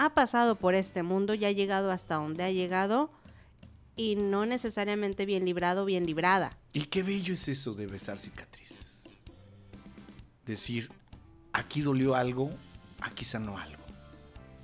ha 0.00 0.14
pasado 0.14 0.56
por 0.56 0.74
este 0.74 1.02
mundo 1.02 1.34
y 1.34 1.44
ha 1.44 1.52
llegado 1.52 1.90
hasta 1.90 2.14
donde 2.14 2.42
ha 2.42 2.50
llegado 2.50 3.10
y 3.96 4.16
no 4.16 4.46
necesariamente 4.46 5.26
bien 5.26 5.44
librado, 5.44 5.84
bien 5.84 6.06
librada. 6.06 6.56
Y 6.72 6.84
qué 6.84 7.02
bello 7.02 7.34
es 7.34 7.48
eso 7.48 7.74
de 7.74 7.86
besar 7.86 8.18
cicatrices. 8.18 9.10
Decir, 10.46 10.90
aquí 11.52 11.82
dolió 11.82 12.14
algo, 12.14 12.48
aquí 13.02 13.26
sanó 13.26 13.58
algo. 13.58 13.82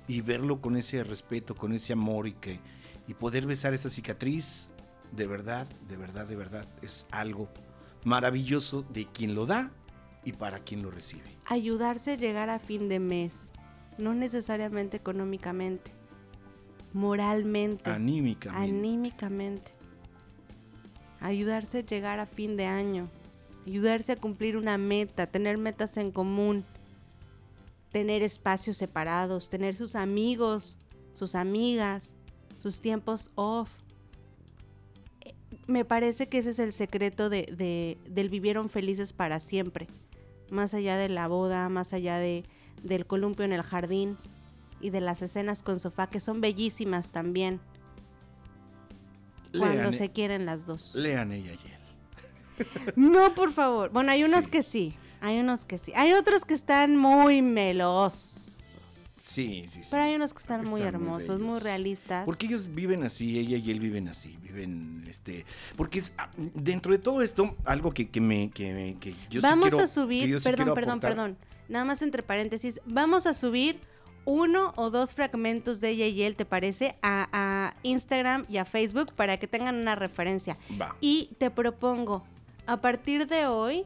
Y 0.07 0.21
verlo 0.21 0.59
con 0.59 0.75
ese 0.75 1.03
respeto, 1.03 1.53
con 1.53 1.71
ese 1.71 1.93
amor 1.93 2.27
y 2.27 2.31
que 2.31 2.59
y 3.07 3.13
poder 3.13 3.45
besar 3.45 3.75
esa 3.75 3.91
cicatriz, 3.91 4.69
de 5.11 5.27
verdad, 5.27 5.67
de 5.87 5.97
verdad, 5.97 6.25
de 6.25 6.35
verdad, 6.35 6.65
es 6.81 7.05
algo 7.11 7.47
maravilloso 8.03 8.83
de 8.91 9.05
quien 9.05 9.35
lo 9.35 9.45
da 9.45 9.69
y 10.25 10.33
para 10.33 10.59
quien 10.59 10.81
lo 10.81 10.89
recibe. 10.89 11.37
Ayudarse 11.45 12.13
a 12.13 12.15
llegar 12.15 12.49
a 12.49 12.57
fin 12.57 12.89
de 12.89 12.99
mes, 12.99 13.51
no 13.97 14.13
necesariamente 14.13 14.97
económicamente, 14.97 15.91
moralmente, 16.93 17.89
Anímicamente. 17.89 18.71
anímicamente. 18.73 19.71
Ayudarse 21.19 21.79
a 21.79 21.85
llegar 21.85 22.19
a 22.19 22.25
fin 22.27 22.57
de 22.57 22.65
año, 22.65 23.05
ayudarse 23.65 24.11
a 24.13 24.15
cumplir 24.17 24.55
una 24.55 24.77
meta, 24.77 25.27
tener 25.27 25.57
metas 25.57 25.97
en 25.97 26.11
común, 26.11 26.63
tener 27.91 28.21
espacios 28.21 28.77
separados, 28.77 29.49
tener 29.49 29.75
sus 29.75 29.95
amigos, 29.95 30.77
sus 31.13 31.33
amigas, 31.35 32.13
sus 32.55 32.81
tiempos 32.81 33.31
off. 33.35 33.71
Me 35.65 35.83
parece 35.85 36.29
que 36.29 36.37
ese 36.37 36.51
es 36.51 36.59
el 36.59 36.71
secreto 36.71 37.29
de, 37.29 37.43
de- 37.57 37.97
del 38.09 38.29
vivieron 38.29 38.69
felices 38.69 39.11
para 39.11 39.39
siempre. 39.39 39.87
Más 40.51 40.73
allá 40.73 40.95
de 40.97 41.09
la 41.09 41.27
boda, 41.27 41.67
más 41.69 41.91
allá 41.93 42.19
de, 42.19 42.43
del 42.83 43.05
columpio 43.05 43.45
en 43.45 43.53
el 43.53 43.61
jardín 43.63 44.17
y 44.81 44.89
de 44.91 45.01
las 45.01 45.21
escenas 45.21 45.63
con 45.63 45.79
sofá, 45.79 46.07
que 46.07 46.19
son 46.19 46.41
bellísimas 46.41 47.09
también. 47.11 47.59
Cuando 49.51 49.77
Lean, 49.83 49.93
se 49.93 50.11
quieren 50.11 50.45
las 50.45 50.65
dos. 50.65 50.93
lean 50.95 51.31
ella 51.31 51.51
y 51.53 51.67
él. 51.67 52.93
No, 52.95 53.33
por 53.35 53.51
favor. 53.51 53.89
Bueno, 53.91 54.11
hay 54.11 54.23
unos 54.23 54.45
Sí. 54.45 54.49
que 54.51 54.63
sí. 54.63 54.95
Hay 55.21 55.39
unos 55.39 55.65
que 55.65 55.77
sí. 55.77 55.93
Hay 55.95 56.13
otros 56.13 56.45
que 56.45 56.53
están 56.53 56.95
muy 56.97 57.41
melosos. 57.41 58.56
Sí, 59.37 59.63
sí, 59.67 59.83
sí. 59.83 59.89
Pero 59.91 60.03
hay 60.03 60.15
unos 60.15 60.33
que 60.33 60.39
están 60.39 60.61
muy 60.63 60.71
muy 60.71 60.81
hermosos, 60.81 61.39
muy 61.39 61.47
bellos. 61.49 61.63
realistas. 61.63 62.25
Porque 62.25 62.47
ellos 62.47 62.73
viven 62.73 63.03
así, 63.03 63.37
ella 63.37 63.57
y 63.57 63.69
él 63.71 63.79
viven 63.79 64.07
así, 64.07 64.35
viven, 64.41 65.03
este, 65.07 65.45
porque 65.75 65.99
es, 65.99 66.11
ah, 66.17 66.29
dentro 66.55 66.91
de 66.91 66.97
todo 66.97 67.21
esto, 67.21 67.55
algo 67.65 67.93
que, 67.93 68.09
que 68.09 68.19
me, 68.19 68.49
que, 68.49 68.97
que 68.99 69.11
yo 69.29 69.39
sí 69.41 69.47
vamos 69.47 69.69
quiero- 69.69 69.83
a 69.83 69.87
subir, 69.87 70.27
yo 70.27 70.39
perdón, 70.41 70.73
perdón, 70.73 70.89
aportar. 70.97 71.11
perdón. 71.11 71.37
Nada 71.69 71.85
más 71.85 72.01
entre 72.01 72.23
paréntesis, 72.23 72.81
vamos 72.85 73.27
a 73.27 73.33
subir 73.33 73.79
uno 74.25 74.73
o 74.75 74.89
dos 74.89 75.13
fragmentos 75.13 75.79
de 75.81 75.89
ella 75.91 76.07
y 76.07 76.21
él, 76.23 76.35
¿te 76.35 76.43
parece? 76.45 76.95
A, 77.01 77.29
a 77.31 77.73
Instagram 77.83 78.45
y 78.49 78.57
a 78.57 78.65
Facebook 78.65 79.13
para 79.13 79.37
que 79.37 79.47
tengan 79.47 79.75
una 79.75 79.95
referencia. 79.95 80.57
Va. 80.81 80.95
Y 80.99 81.29
te 81.37 81.49
propongo, 81.51 82.25
a 82.65 82.81
partir 82.81 83.27
de 83.27 83.45
hoy, 83.45 83.85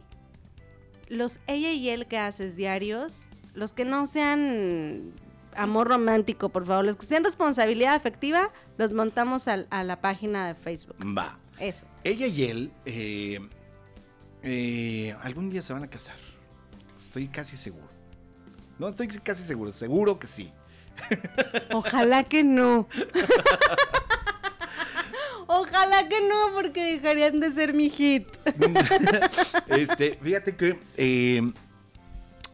los 1.10 1.40
ella 1.48 1.72
y 1.74 1.90
él 1.90 2.08
que 2.08 2.18
haces 2.18 2.56
diarios, 2.56 3.26
los 3.54 3.74
que 3.74 3.84
no 3.86 4.08
sean 4.08 5.12
amor 5.56 5.88
romántico, 5.88 6.50
por 6.50 6.66
favor, 6.66 6.86
los 6.86 6.96
que 6.96 7.06
sean 7.06 7.24
responsabilidad 7.24 7.96
afectiva, 7.96 8.52
los 8.78 8.92
montamos 8.94 9.48
a, 9.48 9.58
la 9.84 10.02
página 10.02 10.48
de 10.48 10.56
Facebook. 10.56 10.96
Va. 11.18 11.38
Eso. 11.60 11.88
Ella 12.04 12.26
y 12.28 12.44
él 12.44 12.74
eh, 12.86 13.40
eh, 14.42 15.16
algún 15.22 15.50
día 15.50 15.62
se 15.62 15.74
van 15.74 15.84
a 15.84 15.90
casar. 15.90 16.16
Estoy 17.04 17.28
casi 17.28 17.56
seguro. 17.58 17.88
No 18.80 18.88
estoy 18.88 19.08
casi 19.08 19.44
seguro, 19.44 19.72
seguro 19.72 20.18
que 20.18 20.26
sí. 20.28 20.52
Ojalá 21.72 22.24
que 22.24 22.44
no. 22.44 22.88
Ojalá 25.48 26.08
que 26.08 26.22
no, 26.22 26.54
porque 26.54 26.94
dejarían 26.94 27.42
de 27.42 27.52
ser 27.52 27.74
mi 27.74 27.90
hit. 27.90 28.26
este, 29.68 30.18
fíjate 30.22 30.56
que 30.56 30.80
eh, 30.96 31.52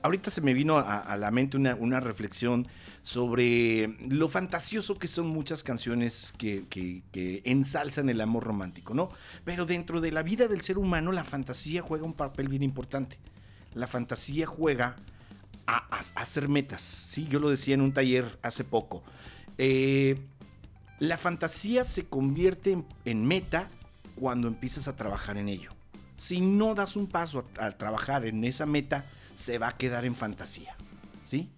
ahorita 0.02 0.32
se 0.32 0.42
me 0.42 0.54
vino 0.54 0.78
a, 0.78 1.16
la 1.18 1.32
mente 1.32 1.58
una, 1.58 2.00
reflexión 2.00 2.68
sobre 3.02 3.88
lo 4.08 4.30
fantasioso 4.30 4.98
que 4.98 5.08
son 5.08 5.28
muchas 5.28 5.64
canciones 5.64 6.34
que, 6.38 7.42
ensalzan 7.46 8.10
el 8.10 8.22
amor 8.22 8.44
romántico, 8.44 8.94
¿no? 8.94 9.10
Pero 9.44 9.66
dentro 9.66 10.02
de 10.02 10.12
la 10.12 10.24
vida 10.24 10.48
del 10.48 10.62
ser 10.62 10.78
humano, 10.78 11.12
la 11.12 11.24
fantasía 11.24 11.82
juega 11.82 12.06
un 12.06 12.14
papel 12.14 12.48
bien 12.48 12.64
importante. 12.64 13.18
La 13.74 13.88
fantasía 13.88 14.46
juega 14.46 14.96
a, 15.66 16.00
hacer 16.16 16.48
metas, 16.50 16.82
¿sí? 16.82 17.28
Yo 17.30 17.40
lo 17.40 17.50
decía 17.50 17.74
en 17.74 17.82
un 17.82 17.94
taller 17.94 18.40
hace 18.42 18.64
poco. 18.64 19.04
Eh, 19.58 20.18
la 21.00 21.18
fantasía 21.18 21.84
se 21.84 22.08
convierte 22.08 22.84
en, 23.06 23.26
meta 23.26 23.70
cuando 24.16 24.48
empiezas 24.48 24.88
a 24.88 24.96
trabajar 24.96 25.38
en 25.38 25.50
ello. 25.50 25.72
Si 26.16 26.42
no 26.42 26.74
das 26.74 26.96
un 26.96 27.08
paso 27.08 27.48
a, 27.60 27.72
trabajar 27.72 28.26
en 28.26 28.44
esa 28.44 28.66
meta, 28.66 29.06
se 29.38 29.60
va 29.60 29.68
a 29.68 29.78
quedar 29.78 30.04
en 30.04 30.16
fantasía. 30.16 30.76
¿Sí? 31.22 31.52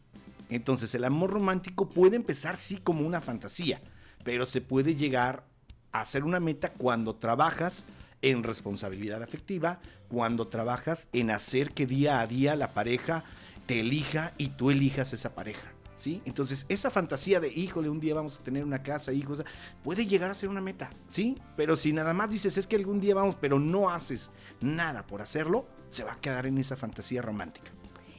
Entonces 0.50 0.94
el 0.96 1.06
amor 1.06 1.32
romántico 1.32 1.90
puede 1.90 2.18
empezar 2.18 2.58
sí 2.58 2.78
como 2.78 3.08
una 3.08 3.22
fantasía, 3.22 3.80
pero 4.26 4.46
se 4.46 4.60
puede 4.60 4.96
llegar 4.96 5.46
a 5.94 6.04
ser 6.04 6.26
una 6.26 6.42
meta 6.42 6.74
cuando 6.74 7.16
trabajas 7.16 7.86
en 8.22 8.44
responsabilidad 8.44 9.24
afectiva, 9.24 9.80
cuando 10.10 10.48
trabajas 10.48 11.08
en 11.14 11.32
hacer 11.32 11.72
que 11.72 11.88
día 11.88 12.20
a 12.20 12.28
día 12.28 12.58
la 12.58 12.74
pareja 12.74 13.24
te 13.66 13.80
elija 13.80 14.34
y 14.38 14.50
tú 14.50 14.72
elijas 14.72 15.14
esa 15.14 15.34
pareja. 15.34 15.72
¿Sí? 16.00 16.22
Entonces, 16.24 16.66
esa 16.70 16.89
fantasía 16.89 17.41
de, 17.41 17.50
híjole, 17.50 17.89
un 17.89 18.00
día 18.00 18.16
vamos 18.16 18.38
a 18.38 18.39
tener 18.41 18.64
una 18.64 18.82
casa, 18.82 19.12
hijos, 19.12 19.43
puede 19.84 20.06
llegar 20.06 20.32
a 20.32 20.34
ser 20.34 20.47
una 20.47 20.62
meta, 20.62 20.89
¿sí? 21.08 21.38
Pero 21.58 21.76
si 21.76 21.91
nada 21.91 22.14
más 22.14 22.30
dices, 22.30 22.58
es 22.58 22.66
que 22.66 22.78
algún 22.78 23.02
día 23.02 23.16
vamos, 23.16 23.36
pero 23.36 23.60
no 23.60 23.89
haces 23.89 24.32
nada 24.62 25.06
por 25.06 25.22
hacerlo, 25.22 25.68
se 25.89 26.06
va 26.06 26.14
a 26.14 26.16
quedar 26.16 26.45
en 26.45 26.58
esa 26.58 26.78
fantasía 26.78 27.22
romántica. 27.22 27.70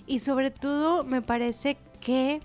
Y 0.07 0.19
sobre 0.19 0.51
todo, 0.51 1.05
me 1.05 1.23
parece 1.23 1.79
que 2.03 2.43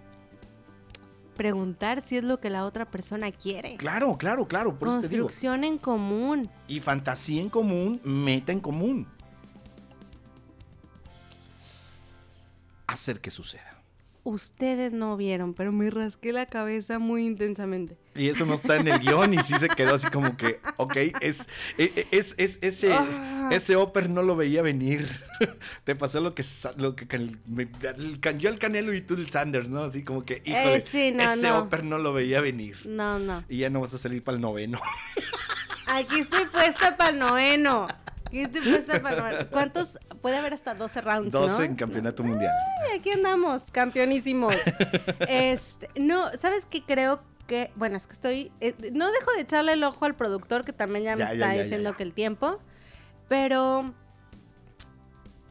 preguntar 1.36 2.02
si 2.02 2.16
es 2.16 2.24
lo 2.24 2.40
que 2.40 2.50
la 2.50 2.64
otra 2.64 2.90
persona 2.90 3.30
quiere. 3.34 3.76
Claro, 3.76 4.18
claro, 4.18 4.48
claro. 4.48 4.80
Por 4.80 4.88
Construcción 4.88 5.66
en 5.66 5.78
común. 5.78 6.50
Y 6.70 6.80
fantasía 6.80 7.42
en 7.42 7.50
común, 7.50 8.00
meta 8.06 8.54
en 8.54 8.62
común. 8.62 9.06
Hacer 12.88 13.20
que 13.20 13.32
suceda 13.32 13.75
ustedes 14.26 14.92
no 14.92 15.16
vieron, 15.16 15.54
pero 15.54 15.72
me 15.72 15.90
rasqué 15.90 16.34
la 16.34 16.48
cabeza 16.48 17.00
muy 17.00 17.26
intensamente. 17.26 17.96
Y 18.16 18.30
eso 18.30 18.46
no 18.46 18.56
está 18.56 18.78
en 18.78 18.88
el 18.88 19.00
guion 19.00 19.34
y 19.34 19.38
sí 19.38 19.54
se 19.54 19.68
quedó 19.68 19.94
así 19.94 20.08
como 20.08 20.36
que, 20.36 20.60
ok, 20.78 20.96
es, 21.22 21.48
e, 21.78 21.92
e, 21.96 22.08
es, 22.12 22.34
es, 22.38 22.58
ese, 22.62 22.92
ah. 22.92 23.50
ese 23.52 23.76
Oper 23.76 24.10
no 24.10 24.24
lo 24.24 24.36
veía 24.36 24.64
venir. 24.64 25.08
Te 25.84 25.96
pasó 25.96 26.22
lo 26.22 26.34
que, 26.34 26.44
lo 26.78 26.96
que 26.96 27.06
me, 27.46 27.70
yo 28.38 28.50
el 28.50 28.58
Canelo 28.58 28.94
y 28.96 29.02
tú 29.02 29.14
el 29.14 29.30
Sanders, 29.30 29.70
¿no? 29.70 29.84
Así 29.84 30.04
como 30.04 30.26
que, 30.26 30.42
híjole, 30.44 30.76
eh, 30.76 31.16
ese 31.20 31.52
Oper 31.52 31.84
no 31.84 32.00
lo 32.00 32.12
veía 32.12 32.42
venir. 32.42 32.78
No, 32.86 33.20
no. 33.20 33.44
Y 33.48 33.60
ya 33.60 33.70
no 33.70 33.82
vas 33.82 33.94
a 33.94 34.00
salir 34.00 34.24
para 34.24 34.36
el 34.36 34.42
noveno. 34.42 34.80
Aquí 35.88 36.20
estoy 36.20 36.46
puesta 36.46 36.98
para 36.98 37.12
el 37.12 37.20
noveno. 37.20 37.88
¿Cuántos? 39.52 40.00
Puede 40.22 40.38
haber 40.38 40.54
hasta 40.54 40.74
12 40.74 41.02
rounds, 41.02 41.32
12 41.32 41.66
en 41.66 41.76
campeonato 41.76 42.24
mundial. 42.24 42.52
Ay, 42.84 43.00
aquí 43.00 43.12
andamos, 43.12 43.72
campeonísimos. 43.72 44.56
este, 45.30 45.90
no, 45.96 46.32
¿sabes 46.38 46.66
qué 46.66 46.84
creo 46.84 47.22
que, 47.48 47.72
bueno, 47.76 47.96
es 47.98 48.08
que 48.08 48.14
estoy, 48.14 48.52
eh, 48.60 48.74
no 48.92 49.12
dejo 49.12 49.32
de 49.36 49.42
echarle 49.42 49.74
el 49.74 49.84
ojo 49.84 50.06
al 50.06 50.16
productor 50.16 50.66
que 50.66 50.74
también 50.74 51.06
ya 51.06 51.16
me 51.16 51.24
está 51.24 51.52
diciendo 51.52 51.96
que 51.96 52.04
el 52.04 52.14
tiempo, 52.14 52.60
pero 53.28 53.94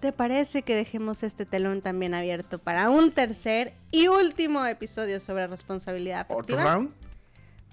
¿te 0.01 0.13
parece 0.13 0.63
que 0.63 0.75
dejemos 0.75 1.23
este 1.23 1.47
telón 1.47 1.83
también 1.83 2.15
abierto 2.15 2.59
para 2.59 2.91
un 2.91 3.13
tercer 3.13 3.75
y 3.91 4.09
último 4.09 4.67
episodio 4.67 5.21
sobre 5.21 5.47
responsabilidad 5.47 6.21
afectiva? 6.21 6.61
¿Otro 6.61 6.73
round? 6.73 6.95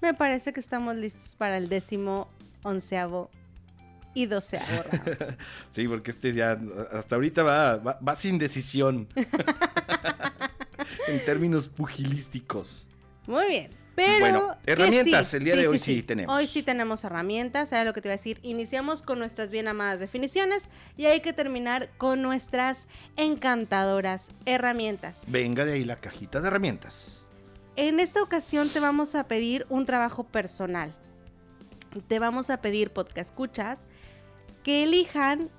Me 0.00 0.14
parece 0.14 0.52
que 0.52 0.60
estamos 0.60 0.96
listos 0.96 1.36
para 1.36 1.56
el 1.56 1.68
décimo 1.68 2.28
onceavo 2.64 3.30
y 4.14 4.26
doceavo 4.26 4.84
sí, 5.70 5.88
porque 5.88 6.10
este 6.10 6.32
ya 6.32 6.58
hasta 6.92 7.14
ahorita 7.14 7.42
va, 7.42 7.76
va, 7.76 8.16
sin 8.16 8.38
decisión. 8.38 9.08
en 11.08 11.24
términos 11.24 11.68
pugilísticos. 11.68 12.86
Muy 13.26 13.46
bien. 13.48 13.82
Pero 13.94 14.20
bueno, 14.20 14.56
herramientas, 14.64 15.34
el 15.34 15.44
día 15.44 15.54
de 15.54 15.68
hoy 15.68 15.78
sí, 15.78 16.02
tenemos. 16.02 16.34
Hoy 16.34 16.46
sí 16.46 16.62
tenemos 16.62 17.04
herramientas, 17.04 17.72
era 17.72 17.84
lo 17.84 17.92
que 17.92 18.00
te 18.00 18.08
iba 18.08 18.14
a 18.14 18.16
decir. 18.16 18.40
Iniciamos 18.42 19.02
con 19.02 19.18
nuestras 19.18 19.52
bien 19.52 19.68
amadas 19.68 20.00
definiciones 20.00 20.70
y 20.96 21.06
hay 21.06 21.20
que 21.20 21.34
terminar 21.34 21.90
con 21.98 22.22
nuestras 22.22 22.86
encantadoras 23.16 24.30
herramientas. 24.46 25.20
Venga 25.26 25.66
de 25.66 25.74
ahí 25.74 25.84
la 25.84 25.96
cajita 25.96 26.40
de 26.40 26.48
herramientas. 26.48 27.18
En 27.76 28.00
esta 28.00 28.22
ocasión 28.22 28.70
te 28.70 28.80
vamos 28.80 29.14
a 29.14 29.28
pedir 29.28 29.66
un 29.68 29.84
trabajo 29.84 30.24
personal. 30.24 30.94
Te 32.08 32.18
vamos 32.18 32.48
a 32.48 32.62
pedir 32.62 32.90
podcast 32.90 33.30
escuchas 33.30 33.84
que 34.62 34.84
elijan 34.84 35.50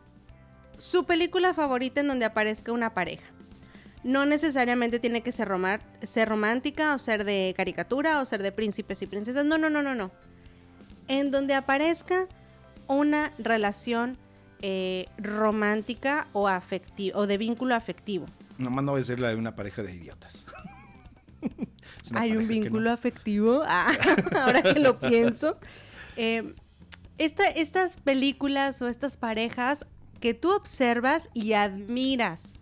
su 0.77 1.05
película 1.05 1.53
favorita 1.53 2.01
en 2.01 2.07
donde 2.07 2.25
aparezca 2.25 2.71
una 2.71 2.93
pareja. 2.93 3.23
No 4.03 4.25
necesariamente 4.25 4.99
tiene 4.99 5.21
que 5.21 5.31
ser, 5.31 5.49
ser 6.03 6.29
romántica 6.29 6.93
o 6.93 6.99
ser 6.99 7.23
de 7.23 7.53
caricatura 7.55 8.21
o 8.21 8.25
ser 8.25 8.43
de 8.43 8.51
príncipes 8.51 9.01
y 9.01 9.07
princesas. 9.07 9.45
No, 9.45 9.57
no, 9.57 9.69
no, 9.69 9.81
no, 9.81 9.95
no. 9.95 10.11
En 11.07 11.31
donde 11.31 11.53
aparezca 11.53 12.27
una 12.87 13.31
relación 13.37 14.17
eh, 14.61 15.07
romántica 15.17 16.27
o, 16.33 16.47
afectivo, 16.47 17.19
o 17.19 17.27
de 17.27 17.37
vínculo 17.37 17.75
afectivo. 17.75 18.25
Nomás 18.57 18.83
no 18.83 18.91
voy 18.91 19.01
a 19.01 19.03
ser 19.05 19.19
la 19.19 19.29
de 19.29 19.35
una 19.35 19.55
pareja 19.55 19.83
de 19.83 19.93
idiotas. 19.93 20.45
Hay 22.15 22.35
un 22.35 22.47
vínculo 22.47 22.91
afectivo. 22.91 23.63
Ah, 23.65 23.91
ahora 24.41 24.61
que 24.61 24.79
lo 24.79 24.99
pienso. 24.99 25.57
Eh, 26.17 26.53
estas 27.17 27.97
películas 27.97 28.81
o 28.81 28.87
estas 28.87 29.17
parejas 29.17 29.85
que 30.19 30.33
tú 30.33 30.51
observas 30.55 31.29
y 31.33 31.53
admiras. 31.53 32.53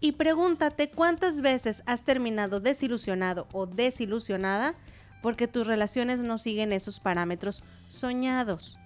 Y 0.00 0.12
pregúntate 0.12 0.90
cuántas 0.90 1.40
veces 1.40 1.82
has 1.86 2.04
terminado 2.04 2.60
desilusionado 2.60 3.48
o 3.52 3.66
desilusionada 3.66 4.74
porque 5.22 5.46
tus 5.46 5.66
relaciones 5.66 6.20
no 6.20 6.38
siguen 6.38 6.72
esos 6.72 7.00
parámetros 7.00 7.62
soñados. 7.88 8.78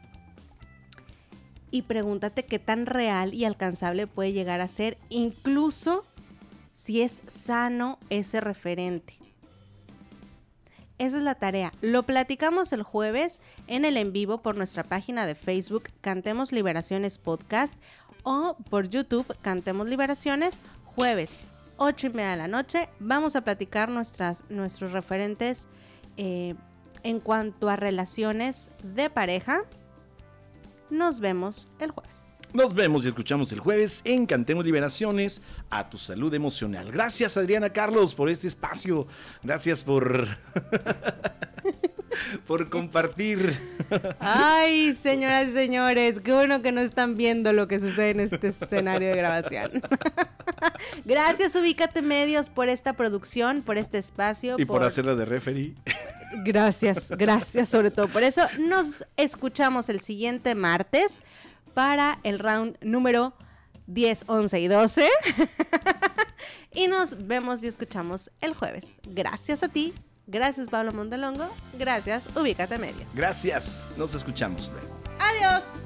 Y 1.71 1.83
pregúntate 1.83 2.45
qué 2.45 2.59
tan 2.59 2.87
real 2.87 3.35
y 3.35 3.45
alcanzable 3.45 4.07
puede 4.07 4.33
llegar 4.33 4.61
a 4.61 4.69
ser, 4.69 4.99
incluso 5.09 6.05
si 6.73 7.03
es 7.03 7.23
sano 7.27 7.99
ese 8.11 8.41
referente. 8.41 9.24
Esa 11.05 11.19
es 11.19 11.23
la 11.23 11.35
tarea. 11.35 11.71
Lo 11.83 12.05
platicamos 12.05 12.73
el 12.73 12.83
jueves 12.83 13.43
en 13.67 13.85
el 13.85 13.99
en 13.99 14.11
vivo 14.15 14.39
por 14.39 14.57
nuestra 14.57 14.85
página 14.85 15.27
de 15.27 15.35
Facebook 15.35 15.91
Cantemos 16.01 16.51
Liberaciones 16.51 17.19
Podcast 17.19 17.75
o 18.23 18.57
por 18.71 18.89
YouTube 18.89 19.27
Cantemos 19.43 19.87
Liberaciones 19.87 20.61
jueves 20.97 21.41
8 21.77 22.07
y 22.07 22.11
media 22.11 22.31
de 22.31 22.37
la 22.39 22.49
noche. 22.49 22.89
Vamos 23.01 23.37
a 23.37 23.43
platicar 23.43 23.91
nuestras, 23.91 24.45
nuestros 24.49 24.93
referentes 24.93 25.67
eh, 26.17 26.55
en 27.03 27.21
cuanto 27.21 27.69
a 27.69 27.77
relaciones 27.77 28.71
de 28.83 29.11
pareja. 29.11 29.65
Nos 30.89 31.21
vemos 31.21 31.69
el 31.81 31.91
jueves. 31.91 32.24
Nos 32.55 32.73
vemos 32.73 33.05
y 33.05 33.09
escuchamos 33.09 33.51
el 33.51 33.59
jueves 33.59 34.01
en 34.05 34.27
Cantemos 34.27 34.65
Liberaciones 34.65 35.43
a 35.71 35.91
tu 35.91 35.99
salud 35.99 36.33
emocional. 36.33 36.93
Gracias 36.93 37.37
Adriana 37.37 37.71
Carlos 37.71 38.15
por 38.15 38.29
este 38.29 38.47
espacio. 38.47 39.09
Gracias 39.43 39.83
por 39.83 40.29
por 42.47 42.71
compartir. 42.71 43.59
Ay, 44.21 44.95
señoras 44.95 45.49
y 45.49 45.53
señores, 45.53 46.21
qué 46.21 46.33
bueno 46.33 46.63
que 46.63 46.71
no 46.71 46.81
están 46.81 47.17
viendo 47.17 47.53
lo 47.53 47.67
que 47.67 47.81
sucede 47.81 48.11
en 48.11 48.21
este 48.21 48.47
escenario 48.47 49.09
de 49.09 49.17
grabación. 49.17 49.83
Gracias, 51.05 51.57
Ubícate 51.57 52.03
Medios, 52.03 52.51
por 52.51 52.69
esta 52.69 52.93
producción, 52.93 53.63
por 53.63 53.79
este 53.79 53.99
espacio. 53.99 54.55
Y 54.61 54.65
por, 54.65 54.85
hacerlo 54.85 55.17
de 55.17 55.25
referee. 55.25 55.75
Gracias, 56.45 57.11
gracias 57.11 57.69
sobre 57.69 57.91
todo 57.91 58.07
por 58.07 58.23
eso. 58.23 58.43
Nos 58.61 59.05
escuchamos 59.17 59.89
el 59.89 59.99
siguiente 60.01 60.55
martes 60.55 61.21
para 61.75 62.19
el 62.23 62.39
round 62.39 62.79
número 62.83 63.35
10, 63.87 64.25
11 64.27 64.61
y 64.61 64.69
12. 64.69 65.09
y 66.73 66.87
nos 66.87 67.27
vemos 67.27 67.63
y 67.63 67.67
escuchamos 67.67 68.31
el 68.41 68.55
jueves. 68.55 68.99
Gracias 69.05 69.63
a 69.63 69.69
ti, 69.69 69.93
gracias 70.27 70.69
Pablo 70.69 70.93
Montelongo, 70.93 71.49
gracias 71.79 72.29
Ubícate 72.37 72.79
Medios. 72.79 73.15
Gracias, 73.15 73.85
nos 73.97 74.15
escuchamos 74.15 74.71
luego. 74.73 75.01
Adiós. 75.19 75.84